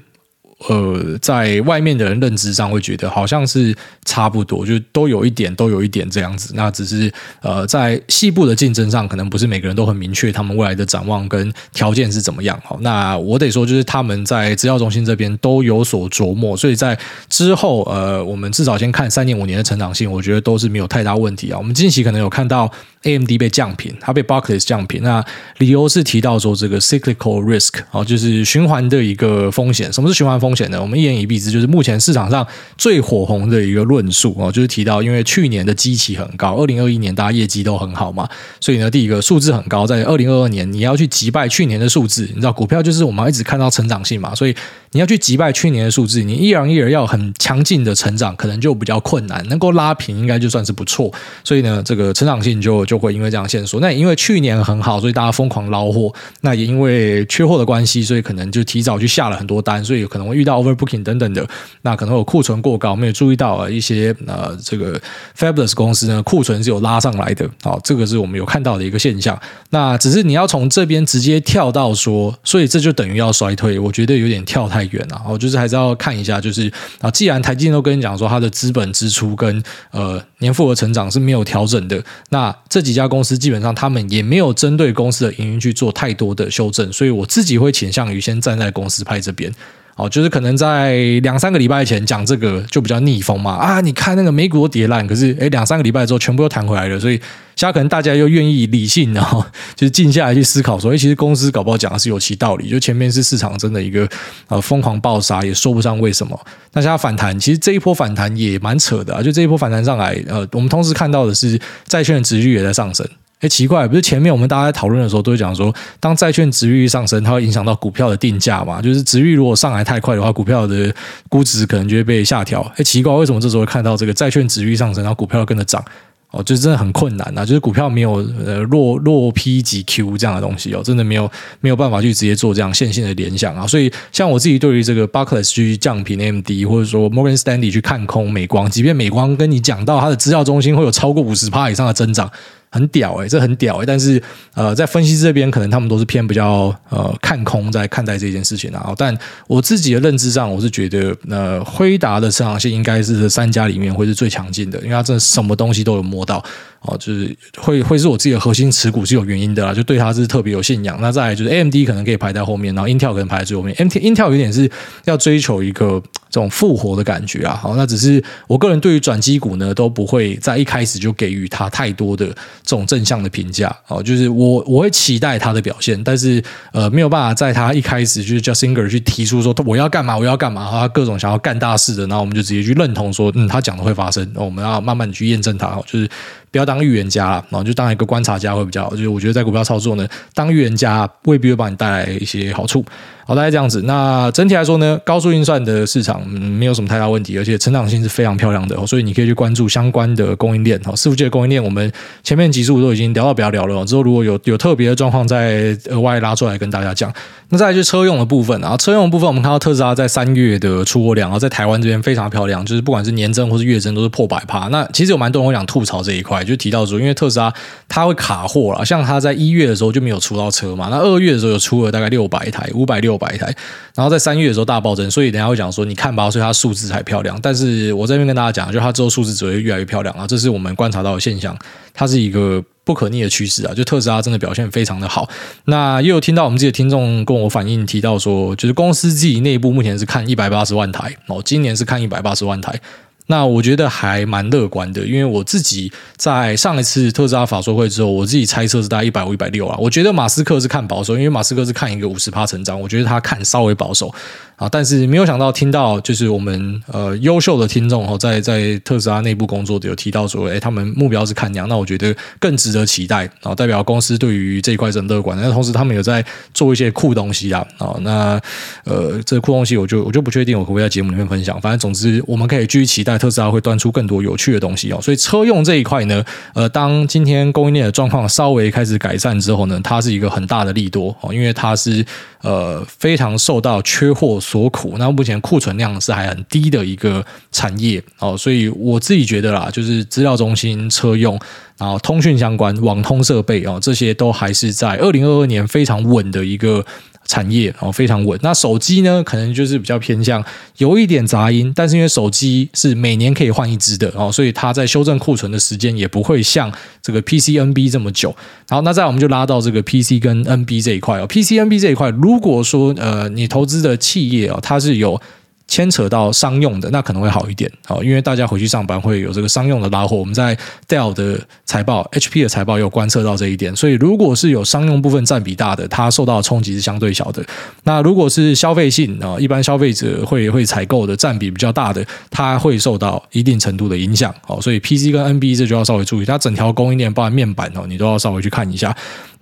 [0.69, 6.55] 呃，在外面的人认知上会觉得好像是差不多，就都有一点，都有一点这样子。
[6.57, 12.59] 那只是呃，在细部的竞争上，可能不是每个人都很明确他们未来的展望跟条件是怎么样。
[12.65, 21.59] 好，那我得说，就是他们在资料中心这边都有所琢磨，所以在之后，呃，我们至少先看三年五年的成长性，我觉得都是没有太大问题啊。
[21.59, 22.71] 我们近期可能有看到
[23.05, 25.25] AMD 被降评，它被 Barclays 降评，那
[25.59, 29.93] 理由是提到说这个 cyclical risk 哦，就是循环的一个风险。
[29.93, 30.71] 什么是循环风险？
[30.71, 30.81] 呢？
[30.81, 38.29] 我们一言以蔽之，就是目前市场上最火红的一个论述哦，就是提到，因为去年的基期很高，二零二一年大家业绩都很好嘛，
[38.61, 44.57] 所以呢，第一个数字很高，在二零二二年你要去击败去年的数字，你知道股票就是我们一直看到成长性嘛，所以
[44.93, 51.13] 你要去击败去年的数字，你一而一而要很强劲的成长，可能就比较困难，能够拉平应该就算是不错，
[51.45, 53.81] 所以呢，这个成长性就就就会因为这样限缩。
[53.81, 61.45] 那因为去年很好，所以大家疯狂捞货，那也因为缺货的关系，所以可能就提早去下了很多单，所以可能会遇到 overbooking 等等的，
[61.83, 65.01] 那可能有库存过高，没有注意到啊一些呃这个
[65.37, 69.37] Fabulous 公司呢库存是有拉上来的，好，这个是我们有看到的一个现象。
[69.71, 75.21] 那只是你要从这边直接跳到说，所以这就等于要衰退，我觉得有点跳太远了。
[75.29, 89.53] 我就是还是要看一下，就是啊，既然台积电都跟你讲说它的资本支出跟呃年复合成长是没有调整的，那这几家公司基本上他们也没有针对公司的营运去做太多的修正，所以我自己会倾向于先站在公司派这边。
[89.97, 93.81] 哦，就是可能在两三个礼拜前讲这个就比较逆风嘛啊！
[93.81, 97.17] 你看那个美股都跌烂，可是诶两三个礼拜之后全部又弹回来了，所以
[97.55, 99.45] 现在可能大家又愿意理性，然后
[99.77, 104.09] 就是静下来去思考说，诶其实公司搞不好讲的是有其道理，就前面是市场真的一个
[104.49, 106.37] 呃疯狂暴杀，也说不上为什么。
[106.73, 109.23] 那现在反弹，其实这一波反弹也蛮扯的啊！
[109.23, 113.09] 就这一波反弹上来，呃，我们同时看到的是债券的殖率也在上升。
[113.41, 118.81] 哎，奇怪，不是前面我们大家在讨论的时候都会讲说，当债券殖利率上升，它会影响到股票的定价嘛？
[118.81, 120.95] 就是殖利率如果上来太快的话，股票的
[121.29, 122.63] 估值可能就会被下调。
[122.77, 125.85] 哎，奇怪，为什么这时候会看到这个债券殖利率上升，然后股票跟着涨？
[126.31, 127.47] 哦，就真的很困难啊！
[127.47, 133.65] 就是股票没有呃落落 P 及 Q 这样的东西哦，真的没有没有办法去直接做这样线性的联想啊。
[133.65, 142.29] 所以，像我自己对于这个 Barclays 去降评 AMD，或者说 Morgan Stanley 去看空美光，即便美光跟你讲到它的资料中心会有超过五十趴以上的增长。
[142.75, 144.21] 很屌哎，这很屌哎，但是
[144.55, 148.93] 呃，在分析这边可能他们都是偏比较呃看空在看待这件事情啊。
[148.97, 156.45] 但我自己的认知上，我是觉得呃，辉达的成长性应该是这三家里面会是最强劲的，因为它真的什么东西都有摸到。
[156.87, 160.99] 哦，就是会会是我自己的核心持股是有原因的啦，就对它是特别有信仰。
[161.01, 163.75] 那再来就是 AMD 可能可以排在后面，然后 Intel 可能排在最后面。
[163.77, 164.71] Intel Intel 有点是
[165.07, 167.55] 要追求一个这种复活的感觉啊。
[167.55, 173.75] 好，那只是我个人对于转机股呢都不会在一开始就给予它太多的这种正向的评价。
[173.87, 186.11] 哦，就是我我会期待他的表现，但是呃没有办法在他一开始就是叫 Singer 去提出说我要干嘛我要干嘛，他各种想要干大事的，然后我们就直接去认同说嗯他讲的会发生，我们要慢慢的去验证它，就是。
[186.55, 188.91] 不要当预言家，然后就当一个观察家会比较好。
[188.91, 192.85] 就是我觉得在股票操作呢，当预言家未必会帮你带来一些好处。
[193.27, 193.83] 好，大概这样子。
[193.87, 200.81] 那整体来说呢，高速运算的市场嗯没有什么太大问题，而且成长性是非常漂亮的，所以你可以去关注相关的供应链。
[200.85, 201.91] 好，伺服器的供应链，我们
[202.23, 203.85] 前面几集都已经聊到不要聊了。
[203.85, 207.13] 之后如果有有特别的状况，再额外拉出来跟大家讲。
[207.49, 214.69] 那再来就是车用的部分，啊车用的部分，我们看到特斯拉在三月的出货量，然后在台湾这边非常漂亮，就是不管是年增或是月增都是破百趴。
[214.69, 217.53] 那其实有蛮多人会想吐槽这一块，就提到说，因为特斯拉
[217.89, 223.55] 它会卡货了，像它在一月的时候就没有出到车嘛，那二月的时候有出了大概六百台，五百六百台。
[223.95, 227.39] 然后在三月的时候大暴增，所以等下会讲说你看吧，所以它数字才漂亮。
[227.41, 231.57] 但是我这边跟大家讲，就它之后数字只会越来越漂亮啊，这是我们观察到的现象，
[231.93, 233.73] 它是一个不可逆的趋势啊。
[233.73, 235.29] 就特斯拉真的表现非常的好。
[235.67, 242.81] 那也有听到我们自己的听众跟我反映提到说，就是公司自己内部目前是看一百八十万台哦，今年是看一百八十万台。
[243.27, 249.77] 那我觉得还蛮乐观的，因为我自己在上一次特斯拉法说会之后，我自己猜测是大概一百五、一百六啊。
[249.81, 254.15] 我觉得马斯克是看保守，因为马斯克是看一个五十趴成长，我觉得他看稍微保守。
[254.57, 254.69] 啊！
[254.71, 263.53] 但是没有想到听到就是我们呃优秀的听众哦，在在特斯拉内部工作的有提到说，哎，他们目标是看涨，那我觉得更值得期待啊！
[263.53, 265.43] 代表公司对于这一块是很乐观的。
[265.43, 267.67] 那同时他们有在做一些酷东西啊！
[267.79, 268.41] 啊，那
[268.85, 271.61] 呃，这酷东西我就我就不确定我可不可以在节目里面分享。
[271.61, 274.99] 反正总之我们可以继续期待特斯拉会端出更多有趣的东西哦。
[275.01, 276.25] 所以车用这一块呢，
[276.55, 282.05] 呃，当今天供应链的状况稍微开始改善之后呢，它是一个很大的利多哦，因为它是
[282.43, 291.39] 呃非常受到缺货所苦，那目前库存量是还很低的一个产业哦，所以我自己觉得啦，就是资料中心、车用，
[291.79, 296.85] 然后通讯相关、网通设备哦，这些都还是在二零二二年非常稳的一个。
[297.27, 298.39] 产业哦，非常稳。
[298.43, 300.45] 那手机呢，可能就是比较偏向
[300.79, 308.35] 有一点杂音，但是因为手机是每年可以换一只的哦，所以它在修正库存的时间也不会像这个 PC、NB 这么久。
[308.69, 315.21] 好，那再我们就拉到这个 PC 跟 NB 这一块哦，PC、NB 这一块，如果说呃你投资的企业哦，它是有。
[315.67, 320.17] 牵扯到商用的，那可能会好一点，好，因为大家回去上班会有这个商用的拉货。
[320.17, 327.45] 我们在 Dell 的财报、HP 的财报也有观测到这一点，所以如果是有商用部分占比大的，它受到的冲击是相对小的。
[327.85, 334.33] 那如果是消费性啊，一般消费者会会采购的占比比较大的，它会受到一定程度的影响。
[334.43, 338.95] 好，所以 PC 跟 NB 这就要稍微注意，它整条供应链包含面板哦，你都要稍微去看一下。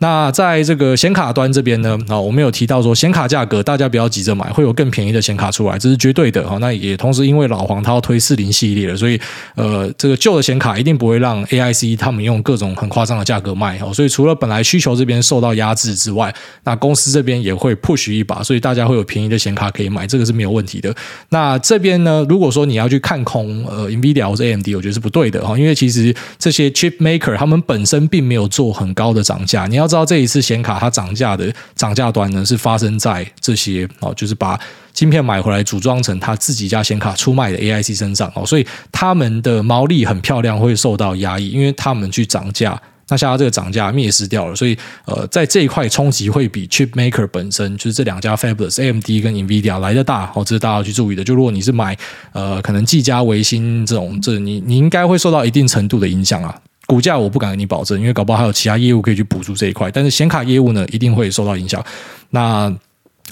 [0.02, 6.58] 那在这个显卡端这边呢，啊，我们有提到说显卡价格，大家不要急着买，会有更便宜的显卡出来，这是绝对的哈。
[6.58, 9.16] 那也同时因为老黄他要推四零系列了，所以
[9.54, 13.94] 呃，这个旧的显卡一定不会让 AIC 他们用各种很夸张的价格卖哦。
[13.94, 16.34] 所以除了本来需求这边受到压制之外，
[16.64, 20.92] 那公司这边也会 push 一把，所以大家会有便宜的显卡可以买，这个是没有问题的。
[21.28, 29.91] 那这边呢，如果说你要去看空呃 NVIDIA 或者 AMD，我觉得是不对的哈，因为其实这些 chip maker 他们本身并没有做很高的涨价，你要。
[29.92, 34.58] 知道这一次显卡它涨价的涨价端呢，是发生在这些哦，就是把
[34.94, 44.74] 晶片买回来组装成他自己家显卡出卖的 AIC 身上哦，所以他们的毛利很漂亮，会受到压抑，因为他们去涨价，那像它这个涨价灭失掉了，所以
[45.04, 51.22] 呃，在这一块冲击会比 Chip Maker 本身就是这两家 Fabulous AMD 跟 NVIDIA 来得大哦，这是大家要去注意的。
[51.22, 51.94] 就如果你是买
[52.32, 56.54] 呃，可能技嘉、微星这种，这你你应该会受到一定程度的影响啊。
[56.92, 59.90] 股价我不敢跟你保证，因为搞不好还有其他业务可以去补助这一块。
[59.90, 61.82] 但是显卡业务呢，一定会受到影响。
[62.28, 62.70] 那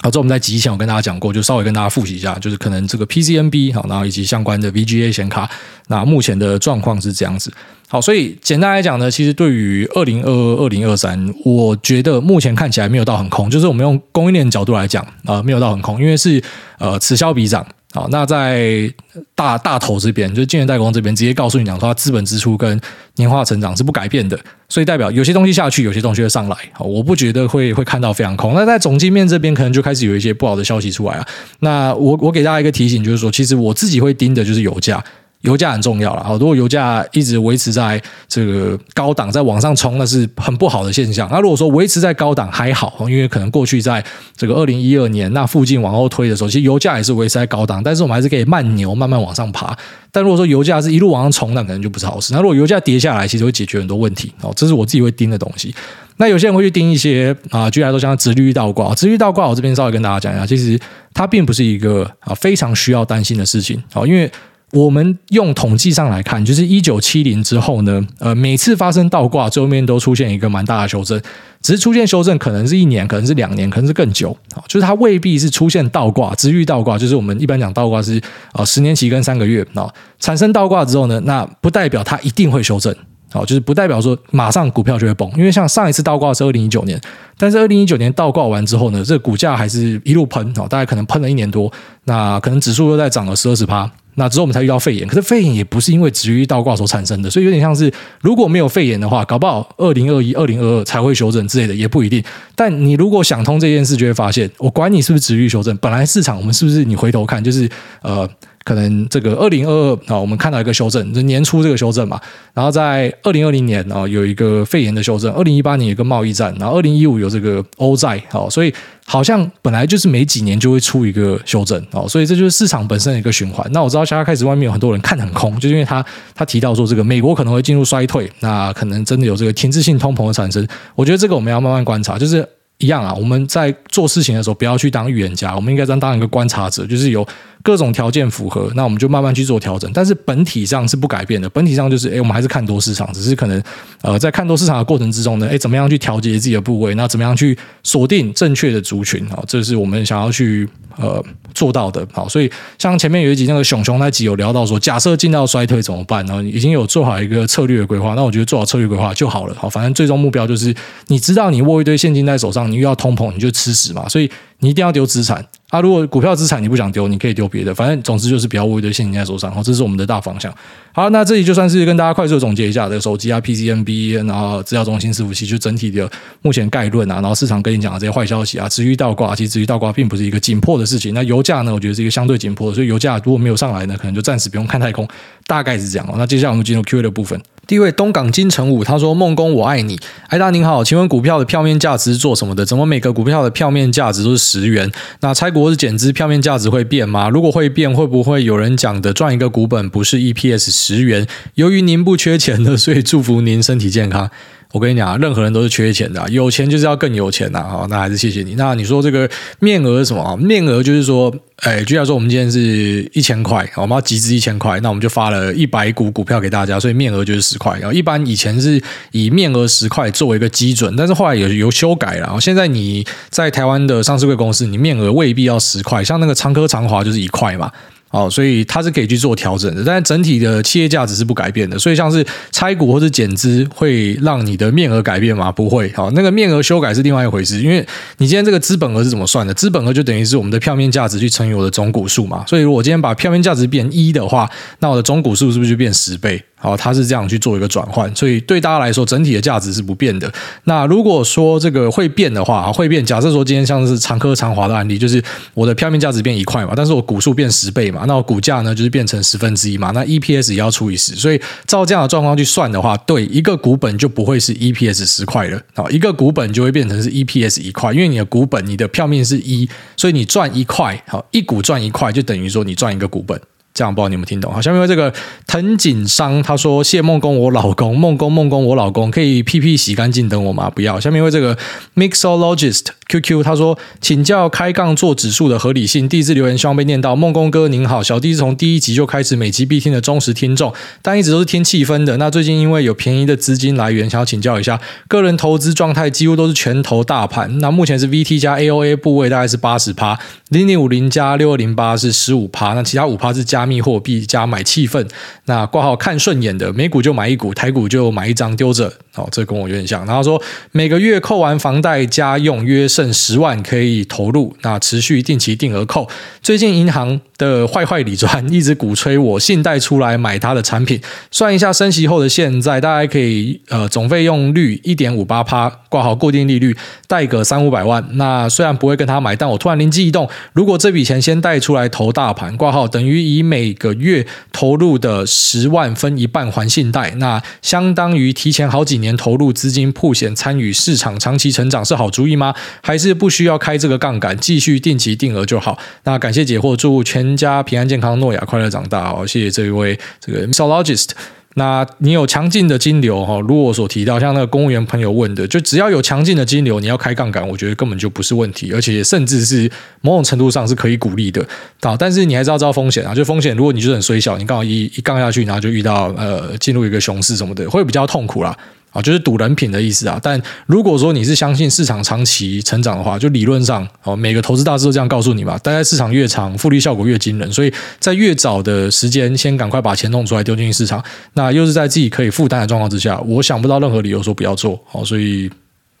[0.01, 5.47] 好，这我们在集前我跟大家讲过，就稍微跟大家复习一下，就是可能这个 PCNB 好，然后以及相关的 VGA 显卡，
[5.89, 7.53] 那目前的状况是这样子。
[7.87, 16.41] 好，所以简单来讲呢，其实对于二零二二、二零二三，我觉得目前看起来没有到很空，就是我们用供应链角度来讲啊、没有到很空，因为是
[16.79, 17.63] 呃此消彼长。
[17.93, 18.89] 好，那在
[19.35, 22.79] 大大头这边，就是晶圆代工这边，直接告诉你讲说，它资本支出跟
[23.15, 26.55] 年化成长是不改变的，所以代表有些东西下去，有些东西会上来。
[26.71, 28.53] 好，我不觉得会会看到非常空。
[28.53, 31.27] 那在总经面这边，可能就开始有一些不好的消息出来啊。
[31.59, 35.03] 那我我给大家一个提醒，就是说，其实我自己会盯的就是油价。
[35.41, 36.23] 油价很重要了。
[36.23, 41.27] 好，如果油价一直维持在这个高档，在往上冲，那是很不好的现象。
[41.31, 44.03] 那如果说维持在高档还好，因为可能过去在
[44.35, 49.75] 这个二零一二年那附近往后推的时候，其实油价也是维持在高档，但是我们还是可以慢牛慢慢往上爬。
[50.11, 52.33] 但如果说油价是一路往上冲，那可能就不是好事。
[52.33, 54.31] 那如果油价跌下来，其实会解决很多问题。
[54.41, 55.73] 哦，这是我自己会盯的东西。
[56.17, 60.79] 那有些人会去盯一些啊，举例来说像殖利率倒挂，殖利率倒挂，我这边稍微跟大家讲一下，其实
[61.13, 63.81] 它并不是一个啊非常需要担心的事情。
[63.91, 64.29] 好，因为
[64.73, 71.21] 我们用统计上来看，就是一九七零之后呢，呃，每次发生倒挂，最后面都出现一个蛮大的修正，
[71.61, 74.35] 只是出现修正可能是一年，可能是两年，可能是更久。
[74.67, 78.21] 就是它未必是出现倒挂，殖利率倒挂，就是我们一般讲倒挂是
[78.53, 82.95] 啊十年期跟三个月啊，产生倒挂之后呢，那不代表它一定会修正。
[83.33, 86.99] 好，就是不代表说马上股票就会崩，因为像上一次倒挂是二零一九年，
[87.37, 91.71] 但是二零一九年倒挂完之后呢，这个股价还是一路喷，大概可能喷了一年多，
[92.03, 102.23] 那可能指数又在涨了十二十趴，那之后我们才遇到肺炎，可是肺炎也不是因为止于倒挂所产生的，所以有点像是如果没有肺炎的话，搞不好二零二一、二零二二才会修正之类的，也不一定。
[102.55, 107.69] 但你如果想通这件事，就会发现，我管你是不是止于修正，本来市场我们是不是你回头看就是
[108.01, 108.29] 呃。
[108.63, 112.19] 可能这个二零二二啊，我们看到一个修正，就年初这个修正嘛。
[112.53, 115.33] 然后在二零二零年啊，有一个肺炎的修正。
[115.33, 118.73] 二零一八年有个贸易战，然后二零一五有这个欧债，好，所以
[119.05, 123.67] 好像本来就是每几年就会出一个修正，哦，所以这就是市场本身的一个循环。
[123.71, 130.67] 那我知道现在开始外面有很多人看很空，就是因为他他提到说这个美国可能会进入衰退，那可能真的有这个停滞性通膨的产生。
[130.95, 132.47] 我觉得这个我们要慢慢观察，就是。
[132.77, 137.23] 一样啊，我们在做事情的时候，不要去当预言家，我们应该当当一个观察者，就是有
[137.63, 139.89] 各种条件符合，那我们就慢慢去做调整。
[139.93, 143.61] 但是本体上是不改变的，本体上就是，诶，我们还是看多市场，只是可能，
[144.01, 149.43] 呃，在看多市场的过程之中呢，诶，怎么样去调节自己的部位，那怎么样去锁定正确的族群啊？
[149.47, 150.67] 这是我们想要去。
[150.97, 156.23] 呃，做到的好，所以像前面有一集那个熊熊那集有聊到说，假设进到衰退怎么办？
[156.25, 159.55] 然后已经有做好一个策略的规划，那我觉得做好策略规划就好了。
[159.57, 160.75] 好，反正最终目标就是
[161.07, 164.07] 你知道你握一堆现金在手上，你又要通膨，你就吃屎嘛。
[164.09, 164.29] 所以
[164.61, 165.45] 你一定要丢资产。
[165.69, 169.49] 啊，如果股票资产你不想丢，你可以丢别的，反正总之就是不要握一堆现金在手上。
[169.49, 170.53] 好，这是我们的大方向。
[170.91, 181.13] 好，那这里就算是跟大家快速总结一下的手机啊、PCNB，然后资料中心伺服器，就整体的目前概论啊，然后市场跟你讲的这些坏消息啊，持续倒挂，其实持续倒挂并不是一个紧迫的事情。
[181.13, 185.07] 那油价呢，我觉得是一个相对紧迫的，所以油价如果没有上来呢，可能就暂时不用看太空，
[185.47, 186.13] 大概是这样。
[186.17, 187.41] 那接下来我们进入 Q&A 的部分。
[187.67, 189.97] 第一位东港金城武他说：“孟工我爱你，
[190.27, 192.65] 艾大您好，请问股票的票面价值是做什么的？
[192.65, 194.91] 怎么每个股票的票面价值都是十元？
[195.21, 197.29] 那拆股或是减资，票面价值会变吗？
[197.29, 201.25] 如果会变，会不会有人讲的赚一个股本不是 EPS 十元？
[201.55, 204.29] 由于您不缺钱的，所以祝福您身体健康。”
[204.71, 207.61] 我跟你讲，任何人都是缺钱的，有钱就是要更有钱呐！
[207.69, 208.55] 好，那还是谢谢你。
[208.55, 209.29] 那你说这个
[209.59, 210.35] 面额是什么啊？
[210.37, 217.77] 面额就是说，哎，就像说我们今天是一千块，我们要集资一千块，那我们就发了一百股股票给大家，所以面额就是十块。
[217.79, 218.81] 然后一般以前是
[219.11, 222.39] 以面额十块作为一个基准，但是后来有有修改了。
[222.39, 227.71] 现在你在台湾的上市柜公司，你面额未必要十块，像那个长科长华就是一块嘛。
[228.11, 231.79] 哦，所以它是可以去做调整的，但是整体的企业价值是不改变的。
[231.79, 235.51] 所以像是拆股或者减资，会让你的面额改变吗？
[235.51, 235.91] 不会。
[235.93, 237.85] 好，那个面额修改是另外一回事，因为
[238.17, 239.53] 你今天这个资本额是怎么算的？
[239.53, 242.43] 资本额就等于是我们的票面价值去乘以我的总股数嘛。
[242.45, 246.43] 所以如果今天把票面价值变一的话，那我的总股数是不是就变十倍？
[246.61, 250.31] 好，它是这样去做一个转换，所以对大家来说，整体的价值是不变的。
[250.65, 253.03] 那如果说这个会变的话，会变。
[253.03, 255.21] 假设说今天像是长科长华的案例，就是
[255.55, 261.15] 我的票面价值变一块嘛，但是我股数变十倍嘛，那我股价呢就是变成十分之一嘛，那 EPS 也要除以十。
[261.15, 273.41] 所以照这样的状况去算的话，对一个股本就不会是 EPS 十块了，好，一个股本就会变成是 EPS 一块，因为你的股本你的票面是一，所以你赚一块，好，一股赚一块就等于说你赚一个股本。
[273.73, 274.53] 这样不知道你们听懂？
[274.53, 275.13] 好，下面这个
[275.47, 280.69] 藤井商他说：“谢孟公，我老公，孟公孟公，我老公，可以屁屁洗干净等我吗？
[280.69, 281.57] 不要。”下面为这个
[281.95, 287.15] Mixologist QQ 他说：“请教开杠做指数的合理性。”第一次留言希望被念到。
[287.15, 292.17] 孟公哥您好，小弟是从第一集就开始每集必听的忠实听众，但一直都是听气氛的。
[292.17, 297.59] 那最近因为有便宜的资金来源，想要请教一下，个人投资状态几乎都是全投大盘。
[297.59, 303.60] 那目前是 VT 加 AOA 部位大概是八十趴，零零五零加六二零八是十五趴，那其他五趴是加。
[303.61, 305.07] 加密货币加买气氛，
[305.45, 308.91] 那挂号看顺眼的美股就买一股，台股就买一张丢着。
[309.13, 310.03] 哦，这跟我有点像。
[310.05, 316.07] 然后说每个月扣完房贷家用约剩十万可以投入，那持续定期定额扣。
[316.41, 328.03] 最近银行的坏坏理专一直鼓吹我信贷出来买他的产品，算一下升息后的现在，大概可以呃总费用率一点五八趴，挂好固定利率，贷个三五百万。
[328.13, 342.55] 那虽然不会跟他买，但我突然灵机一动，如果这笔钱先贷出来投大盘，挂号等于以每个月投入的十万分一半还信贷，那相当于提前好几年投入资金铺险参与市场长期成长是好主意吗？
[342.81, 345.77] 还是不需要开这个杠杆，继续定期定额就好？
[346.05, 349.11] 那感谢解惑，祝全家平安健康，诺亚快乐长大。
[349.11, 351.09] 哦，谢谢这一位这个 Mixologist。
[351.55, 361.45] 那你有强劲的金流哈，如果我所提到，像那个公务员朋友问的，就只要有强劲的金流，你要开杠杆，我觉得根本就不是问题，而且甚至是某种程度上是可以鼓励的。
[361.81, 368.57] 好，但是你还是要知道风险啊，就风险，如果你就是很衰小，你刚好一一杠下去，然后就遇到呃进入一个熊市什么的，会比较痛苦啦。
[368.91, 370.19] 啊，就是赌人品的意思啊。
[370.21, 375.57] 但如果说你是相信市场长期成长的话，就理论上，哦，每个投资大师都这样告诉你嘛。
[375.59, 377.51] 待在市场越长，复利效果越惊人。
[377.51, 381.03] 所以在越早的时间，先赶快把钱弄出来丢进去市场。
[381.33, 384.77] 那又是在自己可以负担的状况之下，我想不到任何理由说不要做。
[384.91, 385.49] 哦，所以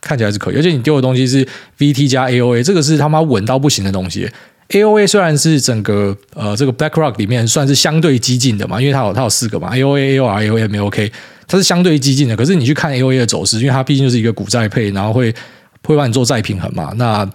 [0.01, 0.55] 看起来是可以。
[0.57, 1.47] 而且你丢的东西是
[1.79, 4.29] VT 加 AOA，这个是他妈稳到不行的东西。
[4.69, 11.11] AOA 虽然是整个呃这个 BlackRock 里面算是相对激进的嘛，因为它有它有四个嘛，AOA、AOR、AOM、MOK。
[11.51, 15.35] 它是相对激进的，可是你去看 AOA 的走势，因为它毕竟就是一个股债配，然后会
[15.83, 16.93] 会帮你做债平衡嘛。
[16.95, 17.29] 那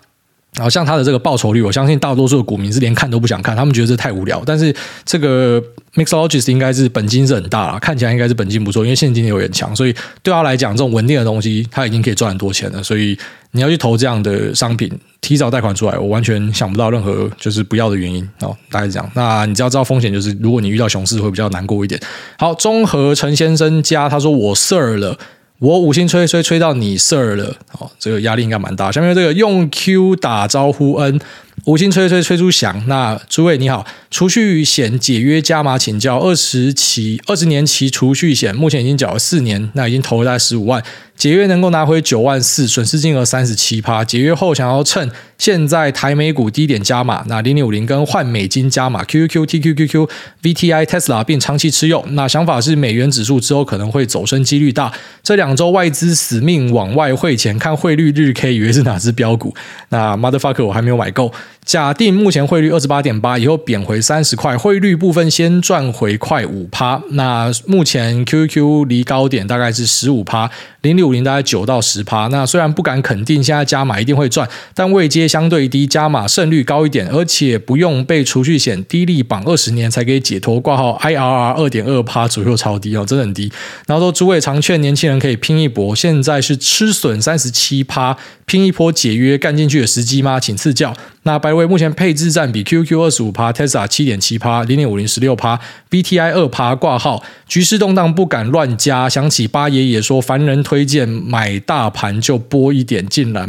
[0.54, 4.42] 然后像它的这个报酬率，我相信大多数的股民是连看都不想看，他们觉得这太无聊。
[4.46, 5.62] 但是这个
[5.96, 12.82] Mixologist 应该是本金是很大，看起来应该是本金不错，因为现金流也很强，所以对他来讲，这种稳定的东西，他已经可以赚很多钱了。
[12.82, 13.18] 所以
[13.56, 14.92] 你要去投这样的商品，
[15.22, 18.54] 提早贷款出来，我完全想不到任何就是不要的原因哦。
[18.70, 19.10] 大概是这样。
[19.14, 22.00] 那你只要知道风险，就是如果你遇到熊市会比较难过一点。
[22.38, 25.18] 好，综合陈先生家他说我 Sir 了，
[25.58, 28.92] 我五星吹吹吹到你 Sir 了，哦，这个压力应该蛮大。
[28.92, 31.18] 下面这个用 Q 打招呼 N。
[31.64, 40.80] 五星吹吹吹出响，那诸位你好，储蓄险解约加码请教，二十期二十年期储蓄险，目前已经缴了四年，那已经投了大概十五万，
[41.16, 50.08] 解约能够拿回九万四，损失金额三十七趴，解约后想要趁现在台美股低点加码，那零零五零跟换美金加码，QQQ TQQQ
[50.42, 54.92] VTI Tesla 并长期持有，那想法是美元指数之后可能会走升几率大，
[55.24, 59.52] 这两周外资死命往外汇钱，看汇率日 K 以为是哪只标股，
[59.88, 61.32] 那 Motherfucker 我还没有买够。
[61.64, 67.02] 假定目前汇率二十八点八，以后贬回三十块，汇率部分先赚回快五趴。
[67.10, 70.48] 那目前 QQQ 离高点大概是十五趴，
[70.82, 72.28] 零六五零大概九到十趴。
[72.28, 80.60] 那虽然不敢肯定现在加码一定会赚，但位阶相对低，加码胜率高一点，而且不用被储蓄险低利绑二十年才可以解脱。
[80.60, 83.50] 挂号 IRR 二点二趴左右，超低哦，真的很低。
[83.86, 88.16] 然后说诸位常劝年轻人可以拼一搏，现在是吃损三十七趴，
[88.46, 90.38] 拼一波解约干进去的时机吗？
[90.38, 90.94] 请赐教。
[91.26, 95.58] 那白威目前配置占比 QQ 二十五趴，Tesla 七点七趴，零点五零十六趴
[95.90, 99.08] ，BTI 二趴挂号，局势动荡不敢乱加。
[99.08, 103.44] 想起八爷爷说，凡人推荐买大盘就拨一点进来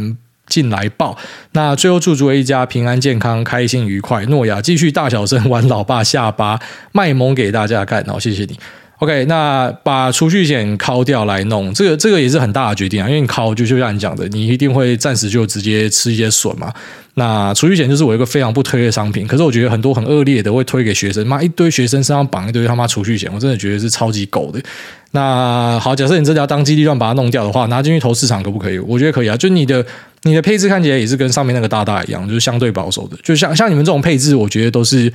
[0.48, 1.16] 进来报。
[1.52, 4.26] 那最后祝诸位一家平安健康，开心愉快。
[4.26, 6.58] 诺亚继续大小声玩老爸下巴
[6.90, 8.58] 卖萌给大家看，好谢谢你。
[8.98, 16.72] OK，那把储蓄险敲掉来弄，这个这个也是很大的决定啊，因为你敲就就像你讲的，你一定会暂时就直接吃一些损嘛。
[17.14, 24.60] 那储蓄险就是我一个非常不推的商品，可是我觉得很多很恶劣的会推给学生，妈一堆学生身上绑一堆他妈储蓄险，我真的觉得是超级狗的。
[25.12, 28.80] 那好，假设你真的要当机立断把它弄掉的话，拿进去投市场可不可以？
[28.80, 29.84] 我觉得可以啊，就你的
[30.24, 35.12] 你的配置看起来也是跟上面那个大大一样，就是相对保守的，就像像你们这种配置，我觉得都是。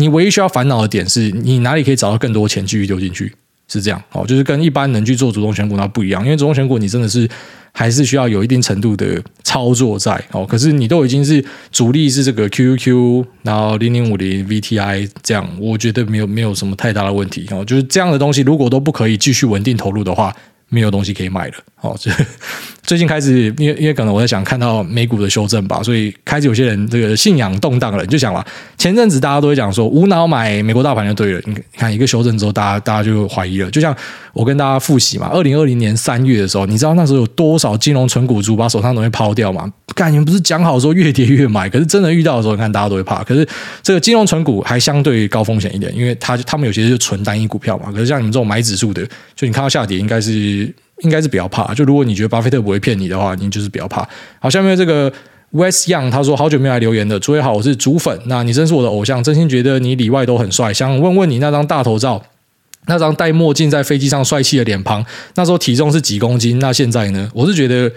[0.00, 3.32] 你唯一需要烦恼的点是你哪里可以找到更多钱继续丢进去，
[3.68, 7.28] 是这样哦，就是跟一般人去做主动选股那不一样，因为主动选股你真的是
[7.72, 10.46] 还是需要有一定程度的操作在哦。
[10.46, 17.62] 可是你都已经是主力是这个 QQQ，然后零零五零 VTI 这样，我觉得没有没有什么太大的问题哦。
[17.64, 20.34] 就是这样的东西，如果都不可以继续稳定投入的话，
[20.70, 21.94] 没有东西可以买了哦。
[22.00, 22.10] 这
[22.82, 28.02] 最近开始，因为因为可能我在想看到美股的修正吧，所以开始有些人这个信仰动荡了。
[28.02, 28.44] 你就想了，
[28.78, 31.40] 前阵子大家都会讲说无脑买美国大盘就对了。
[31.44, 33.70] 你看一个修正之后，大家大家就怀疑了。
[33.70, 33.94] 就像
[34.32, 39.70] 我跟大家复习嘛，二零二零年三月的时候，你知道那时候有多少金融纯股族把手上东西抛掉吗？
[40.00, 43.22] 干，你们不是讲好说越跌越买，可是真的遇到的时候，你看大家都会怕。
[43.22, 43.46] 可是
[43.82, 47.92] 这个金融存股还相对高风险一点，因为他他们有些是纯单一股票嘛。
[47.92, 49.04] 可是像你们这种买指数的，
[49.36, 50.74] 就你看到下跌，应该是。
[51.02, 54.06] 应该是比较怕，就如果你觉得巴菲特不会骗你的话，你就是比较怕。
[54.38, 55.10] 好，下面这个
[55.52, 62.22] West Young 他说好久没来留言了，诸位好，我是竹粉，那你真是我的偶像，真心觉得你里外都很帅，想问问你那张大头照
[62.84, 65.02] 那张戴墨镜在飞机上帅气的脸庞，
[65.36, 66.58] 那时候体重是几公斤？
[66.58, 67.30] 那现在呢？
[67.32, 67.90] 我是觉得。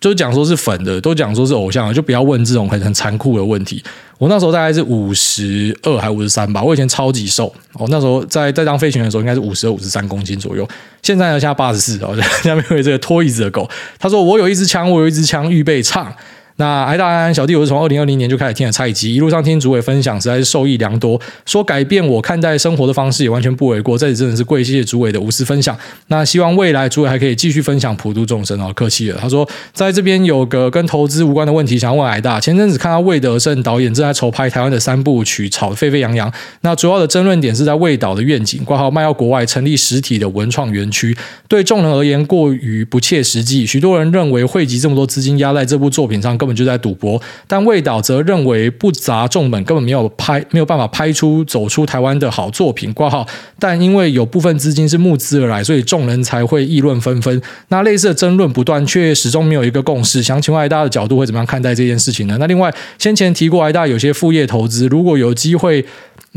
[0.00, 3.82] 就讲说是粉的，都讲说是偶像，就不要问这种很很残酷的问题。
[4.18, 7.52] 我那时候大概是五十二还五十三吧，我以前超级瘦。
[7.74, 10.68] 哦，那时候在在当飞行员的时候，应该是五十二五十三公斤左右。
[11.02, 11.98] 现在呢，现在八十四。
[12.02, 13.68] 哦， 下面有这个拖椅子的狗，
[13.98, 16.12] 他说：“我有一支枪，我有一支枪，预备唱。”
[16.58, 21.20] 那挨大安小弟，我是从二零二零年就开始听了蔡基，一路上听主委分享，实在是受益良多。
[21.46, 23.96] 说改变我看待生活的方式，也完全不为过。
[23.96, 25.78] 这里真的是跪谢谢主委的无私分享。
[26.08, 29.18] 那希望未来主委还可以继续分享普度众生哦，客气了。
[29.20, 32.40] 他说在这边有个跟投资无关的问题，想问挨大。
[32.40, 36.32] 前阵子看到魏德圣导演正在筹拍台湾的三部曲，吵得沸沸扬扬。
[36.62, 43.64] 那主要的争论点是在魏导的愿景，挂号卖到国外成立实体的文创园区，对众人而言过于不切实际。
[43.64, 47.20] 许多人认为汇集这么多资金压在这部作品上，更本就在赌博。
[47.46, 52.92] 但魏导则认为不砸重本根本没有拍，没有办法拍出走出台湾的好作品。
[52.94, 53.26] 挂号，
[53.58, 57.40] 但因为有部分资金是募资而来，所以众人才会议论纷纷。
[57.68, 60.22] 那类似的争论不断，却始终没有一个共识。
[60.22, 62.36] 想请问艾大的角度会怎么样看待这件事情呢？
[62.40, 65.84] 那另外先前提过艾大有些副业投资，如果有机会，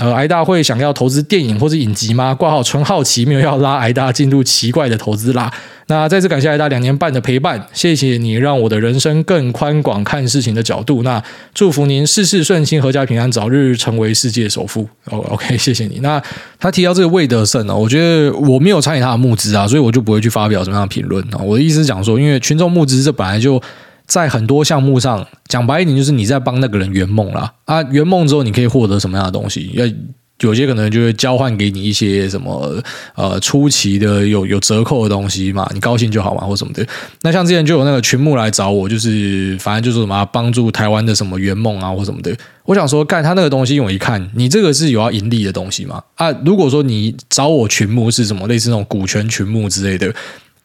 [0.01, 2.33] 呃，挨大会想要投资电影或者影集吗？
[2.33, 5.53] 挂号纯好奇，没有要拉挨大进入奇怪的投资啦。
[5.85, 11.03] 那再次感谢挨大两年半的陪伴，谢谢你让我的人生更宽广看事情的角度。
[11.03, 11.21] 那
[11.53, 14.89] 祝福您事事顺心，阖家平安，早日成为世界首富。
[15.05, 15.99] 哦，OK， 谢谢你。
[16.01, 16.19] 那
[16.59, 21.37] 他提到这个魏德圣呢，我觉得我没有参与他的募资啊，所以我就不会去发表什么样的评论啊。
[21.37, 23.61] 我的意思是讲说，因为群众募资这本来就
[24.11, 29.71] 在很多项目上讲白一点，就是你在帮那个人圆梦啦啊，圆梦之后你可以获得什么样的东西？
[29.73, 29.85] 要。
[30.41, 32.75] 有些可能就会交换给你一些什么
[33.13, 36.83] 呃初期的有有折扣的东西嘛，你高兴就好嘛，或什么的。
[37.21, 42.35] 那像之前就有那个群募来找我，就是反正就是什么帮助台湾的什么圆梦啊或什么的。
[42.65, 46.01] 我想说，干他那个东西，我一看，你这个是有要盈利的东西吗？
[46.15, 50.11] 啊，如果说你找我群募是什么类似那种股权群募之类的。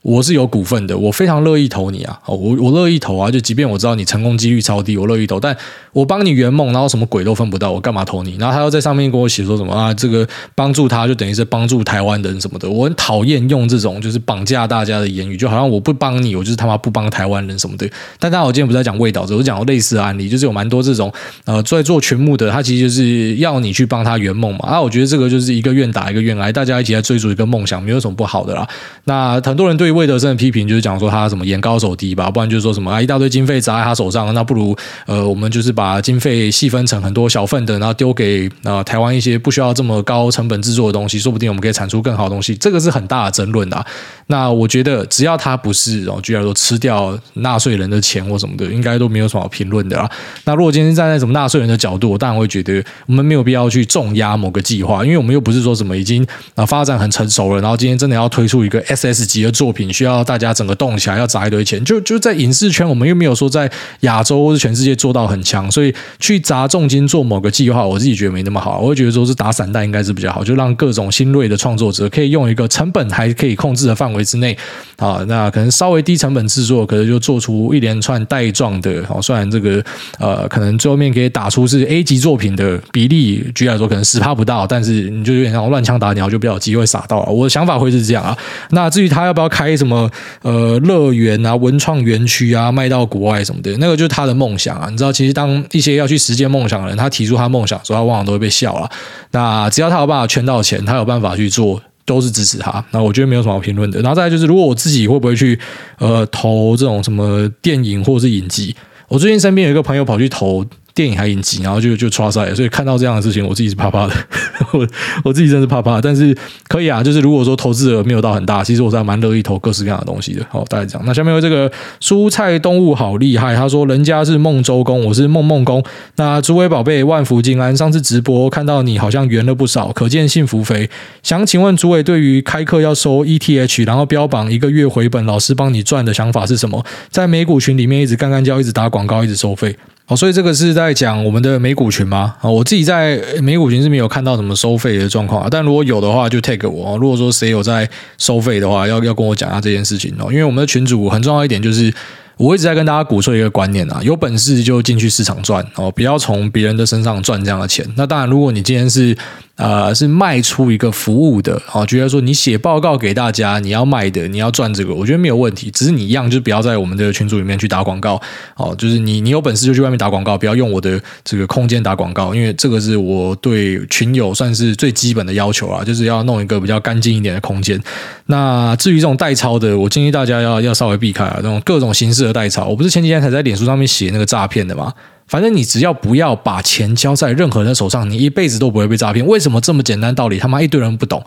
[0.07, 2.17] 我是有股份的，我非常乐意投你啊！
[2.27, 3.29] 我我乐意投啊！
[3.29, 5.41] 就即便我知道你成功几率超低，我乐意投。
[5.41, 5.55] 但
[5.93, 8.37] 我帮你圆梦，然后什么鬼都分不到，我干嘛投你？
[8.37, 9.93] 然后他又在上面跟我写说什么啊？
[9.93, 12.71] 这个帮助他就等于是帮助台湾人什么的。
[12.71, 17.91] 我很讨厌用这种就是绑架大家的言语，就好像我不帮你，我就是他妈不帮台湾人什么的。
[18.21, 21.13] 但当然，我今天不是在讲魏导，我讲类似的案例，就是有蛮多这种
[21.47, 24.69] 呃在做群募的，他其实就是要你去帮他圆梦嘛。
[24.69, 28.69] 啊，我觉得这个就是一个愿打一个愿挨，大家一起来追逐一个梦想，没有什么不好的啦。
[29.03, 30.77] 那很多人对于魏德圣的批评就。
[30.77, 34.77] 是讲说他什么眼高手低吧，不然就是说什么啊一大堆经费砸在他手上，那不如
[35.07, 42.55] 呃我们就是把经费细分成很多小份的，然后丢给呃台湾一些不需要这么高成本制作的东西，说不定我们可以产出更好的东西。
[42.57, 43.87] 这个是很大的争论的啊。
[44.27, 50.07] 那我觉得只要他不是哦，居然说吃掉纳税人的钱或什么的，应该都没有什么好评论的啦。
[50.45, 60.67] 那如果今天站在什么纳税人的角度，我当然会觉得我们没有必要去重压某个计划，因为我们又不是说什么已经啊发展很成熟了，然后今天真的要推出一个 SS 级的作品，你需要大家整。
[60.67, 63.71] 个动起来要砸一堆钱，就就在影视圈，我们又没有说在
[64.01, 68.81] 亚洲或者全世界做到很强，所以去砸重金做某个计划，我自己觉得没那么好。
[68.81, 74.59] 我会觉得说是打散弹应该是比较好，就让各种新锐的创作者可以用一个成本还可以控制的范围之内
[74.97, 79.05] 啊，那可能稍微低成本制作，可能就做出一连串带状的。
[79.07, 79.81] 好，虽然这个
[80.19, 87.31] 呃，可能最后面可以打出是 A 级作品的比例，举例来说可能十趴不到，但是你就有点像乱枪打鸟，就比较有机会撒到了。
[87.31, 88.37] 我的想法会是这样啊。
[88.71, 90.09] 那至于他要不要开什么
[90.43, 90.79] 呃？
[90.87, 94.89] 乐园啊，文创园区啊，卖到国外什么的，那个就是他的梦想啊。
[94.91, 98.89] 你知道，其实当一些要去实现梦想的人，他提出他梦想的时候，他往往都会被笑了。
[99.33, 102.85] 那只要他有办法圈到钱，他有办法去做，都是支持他。
[102.91, 104.01] 那我觉得没有什么好评论的。
[104.03, 105.59] 然后再就是，如果我自己会不会去
[105.99, 108.77] 呃投这种什么电影或者是影集？
[109.09, 110.65] 我最近身边有一个朋友跑去投。
[110.97, 114.15] 电影还影集，然后就就剉赛，所以看到这样的事情，我自己是怕怕的。
[114.73, 114.89] 我
[115.25, 116.35] 我自己真是怕怕，但是
[116.69, 120.43] 可以啊，就是如果说投资额没有到很大，其实我是还蛮乐意投各式各样的东西的。
[120.49, 121.03] 好，大概这样。
[121.07, 121.71] 那下面有这个
[122.01, 125.85] 蔬菜动物好厉害，他说人家是孟周公，我是孟孟公。
[126.17, 130.89] 那诸位宝贝万福金安，上次直播看到你好像圆了不少，可见幸福肥。
[131.23, 136.83] 想请问诸位，对于开课要收 ETH，然后标榜一个月回本，老师帮你赚的想法是什么？
[137.11, 139.77] 在美股群里面一直干干叫，一直打广告，一直收费。
[140.09, 142.37] 哦，所以这个是在讲我们的美股群吗？
[142.41, 146.97] 啊，我自己在美股群是没有看到什么收费的状况啊，但如果有的话就 take 我。
[146.99, 150.29] 如果说谁有在收费的话，要要跟我讲一下这件事情哦。
[150.31, 151.93] 因为我们的群主很重要一点就是，
[152.37, 157.85] 我一直在跟大家鼓吹一个观念啊，有本事就进去市场赚哦，不要从别人的身上赚这样的钱。
[157.97, 159.17] 那当然，如果你今天是
[159.57, 165.71] 呃，是卖出一个服务的啊，觉得说你写报告给大家，你要卖的，你要赚这个，我觉得没有问题。
[165.71, 168.21] 只是你一样，就不要在我们的群组里面去打广告
[168.57, 168.75] 哦。
[168.77, 177.81] 就是你，你有本事就去外面打广告，不要用我的这个空间打广告，因为这个是我对群友算是最基本的要求啊，就是要弄一个比较干净一点的空间。
[178.27, 182.67] 那至于这种代抄的，我建议大家要要稍微避开啊，这种各种形式的代抄。
[182.67, 184.93] 我不是前几天才在脸书上面写那个诈骗的吗？
[185.29, 189.27] 反正你只要不要把钱交在任何人手上，你一辈子都不会被诈骗。
[189.27, 190.39] 为什么这么简单道理？
[190.39, 191.23] 他妈一堆人不懂。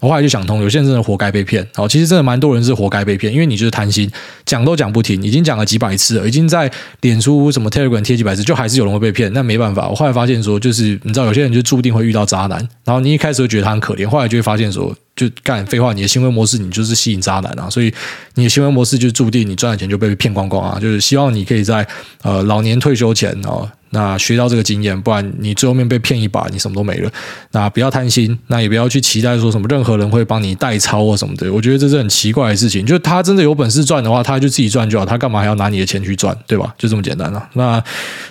[0.00, 1.66] 我后来就想通，有些人真的活该被骗。
[1.76, 4.10] 哦，其实真的蛮多人是活该被骗，因为你就是贪心，
[4.44, 9.32] 讲都讲不听，已经讲了几百次了，已经在脸书什么 Telegram 贴几百次，就还是有人会被骗。
[9.32, 12.58] 那没办法，我后来发现说，就是你知道，有些人就注定会遇到渣男。
[12.84, 14.94] 然后你一开始会觉得他很可怜，后来就会发现说。
[15.16, 17.70] 就干废话，你的行为模式，你就是吸引渣男啊！
[17.70, 17.92] 所以
[18.34, 20.78] 你的行为模式就注定你赚的钱就被骗光光啊！
[20.80, 21.86] 就是希望你可以在
[22.22, 27.08] 呃老年退休前哦，那学到这个经验，不然你最后面被骗一把，你什么都没了。
[27.52, 31.52] 那不要贪心，那也不要去期待说什么任何人会帮你代操或什么的。
[31.52, 32.84] 我觉得这是很奇怪的事情。
[32.84, 36.74] 就他真的有本事赚的话，他就自己赚就好，他干嘛还要拿你的钱去赚，对吧？
[36.76, 37.50] 就这么简单了啊。
[37.52, 37.84] 那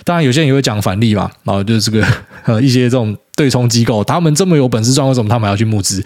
[0.04, 2.06] 当然有些人也会讲返利嘛，然后就是这个
[2.44, 6.04] 呃一些这种对冲机构，他们这么有本事赚，为什么他们还要去募资？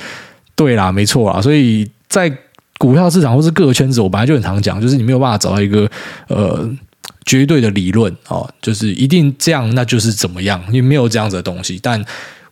[0.58, 2.28] 对啦，没错啦，所以在
[2.78, 5.88] 股票市场或是各个圈子，我本来就很常讲，就是你没有办法找到一个
[6.26, 6.68] 呃
[7.24, 12.04] 绝对的理论哦，就是一定这样，那就是怎么样，因为没有这样子的东西，但。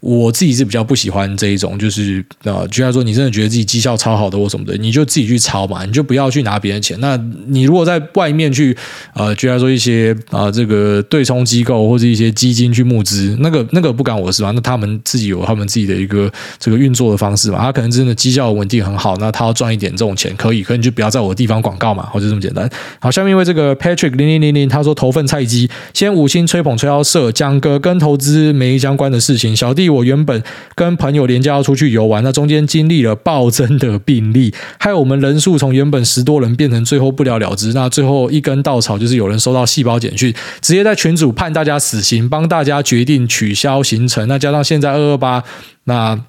[0.06, 6.96] 我自己是比较不喜欢这一种，就是呃，就像说你真的觉得自己绩效超好的或什么的，你就自己去抄嘛，你就不要去拿别人钱。
[7.00, 8.76] 那你如果在外面去
[9.14, 22.70] 呃，就像说一些啊、这个对冲机构或者一些基金去募资，那个那个不干我的事嘛，那他们自己有他们自己的一个这个运作的方式嘛，他可能真的绩效稳定很好，那他要赚一点这种钱可以，可你就不要在我的地方广告嘛，或者这么简单。
[23.00, 29.95] 好，下面因为这个 Patrick 零零零零他说投份菜鸡，先五星吹捧吹到社，讲个跟投资没相关的事情，小弟。
[29.96, 30.42] 我原本
[30.74, 37.72] 跟朋友连假要出去游玩，那中间经历了暴增的病例，害我们人数从原本十多人变成最后不了了之。
[37.72, 44.28] 那最后一根稻草就是有人收到细胞简讯，直接在群组判大家死刑，帮大家决定取消行程。
[44.28, 45.42] 那加上现在二二八，
[45.84, 46.20] 那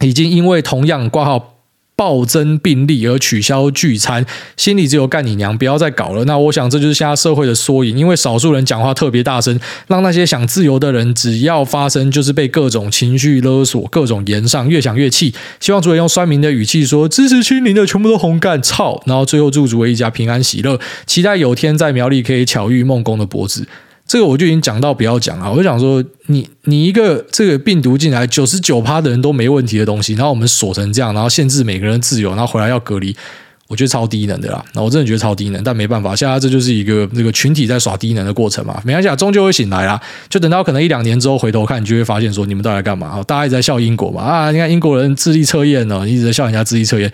[0.00, 1.53] 已经因为同样挂号。
[1.96, 4.24] 暴增病例而取消聚餐，
[4.56, 5.56] 心里只有干你娘！
[5.56, 6.24] 不要再搞了。
[6.24, 15.32] 那我想这就是现在社会的缩影，因为少数人讲话特别大声，让那些想自由的人只要发声就是被各种情绪勒索、各种言上，越想越气。
[15.60, 23.66] 希望主委用酸民的语气说：“支持清零的全部都红干操！”然后最后祝主委一家平安喜乐，期待有天在苗栗可以巧遇孟公的脖子。
[24.06, 33.16] 这个我就已经讲到不要讲了，我就想说，你你一个这个病毒进来九十九趴的人都没问题的东西，然后我们锁成这样，然后限制每个人自由，然后回来要隔离，
[33.66, 34.62] 我觉得超低能的啦。
[34.74, 38.78] 那我真的觉得超低能，但没办法，现在这就是一个这个群体在耍低能的过程嘛。
[38.84, 39.98] 没关系，终究会醒来啦。
[40.28, 43.22] 就等到可能一两年之后回头看，你就会发现说，你们到底在干嘛？
[43.26, 47.10] 大家一直在笑英国嘛啊，你看英国人智力测验呢，一直在笑人家智力测验。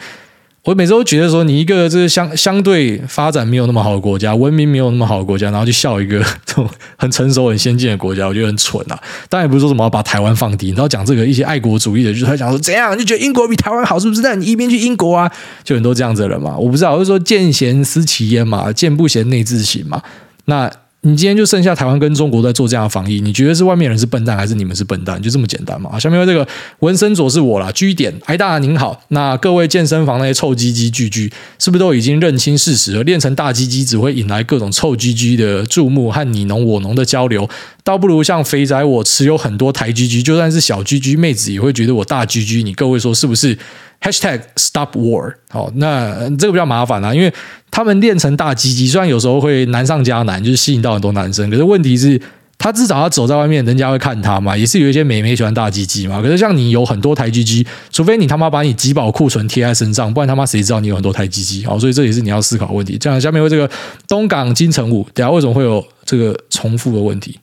[0.62, 9.00] 我每次都觉得说，你一个这个相相对发展没有那么好的国家，文明没有那么好的国家，然后去笑一个这种很成熟、很先进的国家，我觉得很蠢啊！
[9.30, 14.20] 当然也不是说什么要把台湾放低，然后讲这个一些爱国主义的，就是他讲说怎样，就觉得英国比台湾好，是不是？
[14.20, 15.30] 那你一边去英国啊，
[15.64, 16.54] 就很多这样子的人嘛。
[16.58, 20.02] 我不知道，我就说见贤思齐焉嘛，见不贤内自省嘛。
[20.44, 20.70] 那。
[21.02, 25.18] 你今天就剩下台湾跟中国在做这样的防疫，你觉得是外面人是笨蛋，还是你们是笨蛋？
[25.22, 25.98] 就这么简单嘛？
[25.98, 26.46] 下面这个
[26.80, 33.02] 纹身左是我啦居点，挨大您好，那各位健身房那些臭鸡鸡巨巨，是不是都已经认清事实了？
[33.04, 37.48] 练成大鸡鸡只会引来各种臭鸡鸡的注目和你侬我侬的交流，
[37.82, 42.62] 倒不如像肥仔我持有很多台鸡鸡，就算是小鸡鸡妹子也会觉得我大鸡鸡。
[42.62, 43.56] 你各位说是不是
[44.00, 47.32] ？Hashtag Stop War，好，那这个比较麻烦啊，因为
[47.70, 52.20] 他们练成大鸡鸡，虽然有时候会难上加难，就是吸引到很多男生，可是问题是，
[52.56, 56.20] 他至少要走在外面，人家会看他嘛，也是有一些美眉喜欢大鸡鸡嘛。
[56.20, 61.64] 可是像你有很多台鸡鸡，除非你他妈把你集宝库存贴在身上，不然他妈谁知道你有很多台鸡鸡？
[61.64, 62.96] 好，所以这也是你要思考问题。
[62.98, 63.70] 这样下面为这个
[64.08, 67.38] 东港金城武，等下为什么会有这个重复的问题？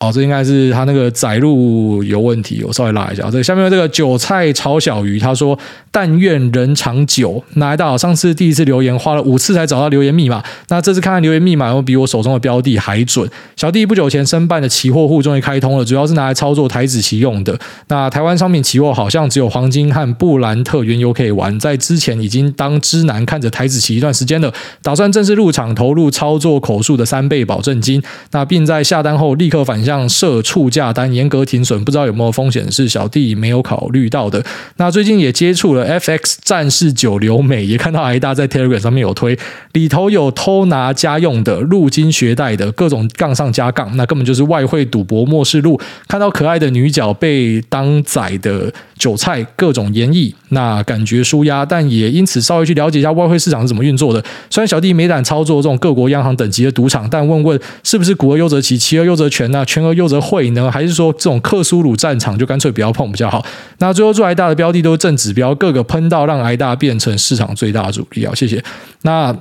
[0.00, 3.30] 哦，这应该是他那个载入有问题，我稍微拉一下。
[3.30, 5.58] 这下面这个韭菜炒小鱼，他说
[5.92, 13.28] ：“但愿人长久。”哪来大佬上次第一次留言花了五次才找到留言密码，那这次看看留言密码有没有比我手中的标的还准。
[13.56, 17.60] 小弟不久前申办的期货户终于开通了，主要是拿来操作台子期用的。
[17.88, 24.50] 那台湾商品期货好像只有黄金和布兰特原油可以玩，在之前已经当知男看着台子期一段时间了，
[24.82, 28.02] 打算正式入场投入操作口数的三倍保证金。
[28.30, 29.89] 那并在下单后立刻反向。
[29.90, 34.40] 像设触价单，严格停损，不知道有没有风险是小弟没有考虑到的。
[34.76, 39.36] 那最近也接触了 FX 战士九流美，也看到挨大在 Telegram 上面有推，
[39.72, 45.80] 里头有偷拿家用的、入金学贷的各种杠上加杠，那根本就是外汇赌博末世录。
[46.06, 54.24] 看到可爱的女角被当宰的韭菜，各种演绎，那感觉舒压，但也因此稍微去了解一下外汇市场是怎么运作的。
[54.50, 59.64] 虽然小弟没胆操作这种各国央行等级的赌场，但问问是不是股而优则期，期而优则权呢？
[59.80, 60.70] 权而优则会呢？
[60.70, 63.44] 还是说这种克苏鲁战场就干脆不要碰比较好？
[63.78, 68.32] 那最后做挨大的标的都是正指标，各个喷到让挨大变成市场最大主力啊！
[68.34, 68.62] 谢谢。
[69.02, 69.34] 那。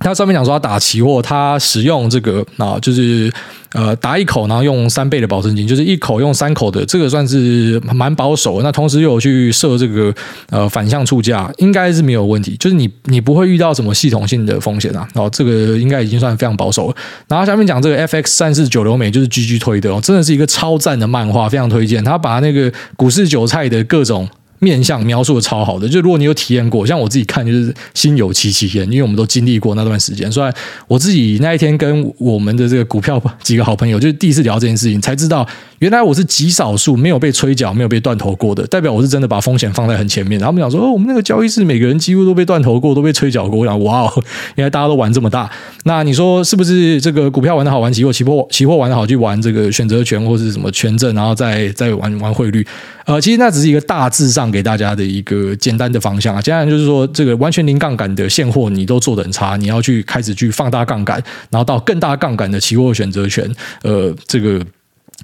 [0.00, 3.30] 他上面讲说他打期货，他使用这个啊，就是
[3.74, 8.62] 呃打一口，然后用三倍的保证金，就是一口用三口的，这个算是蛮保守。
[8.62, 10.12] 那同时又有去设这个
[10.48, 12.56] 呃反向出价，应该是没有问题。
[12.58, 15.06] 就是你你不会遇到什么系统性的风险啊。
[15.14, 16.96] 然后这个应该已经算非常保守了。
[17.28, 22.02] 然后下面讲这个 FX 战士九流美，就是 GG 推的哦，真的是一个超赞的漫画，非常推荐。
[22.02, 24.26] 他把那个股市韭菜的各种。
[24.60, 30.30] 面相描述的超好的，就如果你有体验过，像我自己看就是心有戚戚焉，因为我们都经历过那段时间。
[30.30, 30.54] 虽然
[30.86, 35.46] 我自己那一天跟我们的这个股票几个好朋友，就是第一次聊这件事情，才知道
[35.80, 40.38] 原来我是极少数没有被催缴、没有被断头过的，代表我是真的把风险放在很前面。
[40.38, 43.60] 然后他们讲说，哦，我们那个交易室每个人几乎都被断头过，都被催缴过。
[43.60, 44.24] 我想，哇哦，
[44.56, 45.50] 原来大家都玩这么大。
[45.84, 52.66] 那你说是不是这个股票玩得好，玩期货、期货、期货玩得好，去玩这个选择权或是什么权证，然后再再玩玩汇率？
[53.06, 56.42] 呃，其实那只是一个大致上给大家的一个简单的方向啊。
[56.42, 61.16] 接下来就是说，这个完全零杠杆的现货你都做得很差，你要去开始去放大杠杆，
[61.48, 63.50] 然后到更大杠杆的期货选择权，
[63.82, 64.60] 呃，这个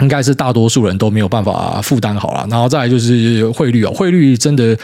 [0.00, 2.46] 应该是大多数人都没有办法负担好了。
[2.50, 4.76] 然后再来就是汇率哦，汇率真的。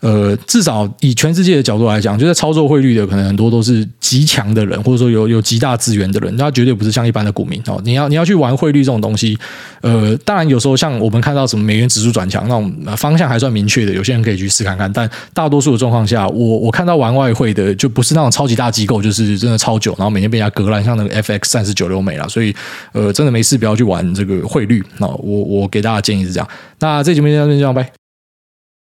[0.00, 7.80] 呃，至少以全世界的角度来讲，就在操作汇率的，可能很多都是极强的人，或者说有有极大资源的人，他绝对不是像一般的股民哦。
[7.84, 9.36] 你要你要去玩汇率这种东西，
[9.80, 14.92] 呃，当然有时候像我们看到什么美元指数转强那种方向还算明确的，有些人可以去试看看。
[14.92, 22.26] 但大多数的状况下，我我看到玩外汇的，就不是那种超级大机构，就是真的超久，然后每天被人家割烂，像那个 FX 三十九流美啦。
[22.28, 22.54] 所以，
[22.92, 24.80] 呃，真的没事不要去玩这个汇率。
[24.98, 26.48] 那我我给大家建议是这样。
[26.78, 27.97] 那这期节目就到这边，拜。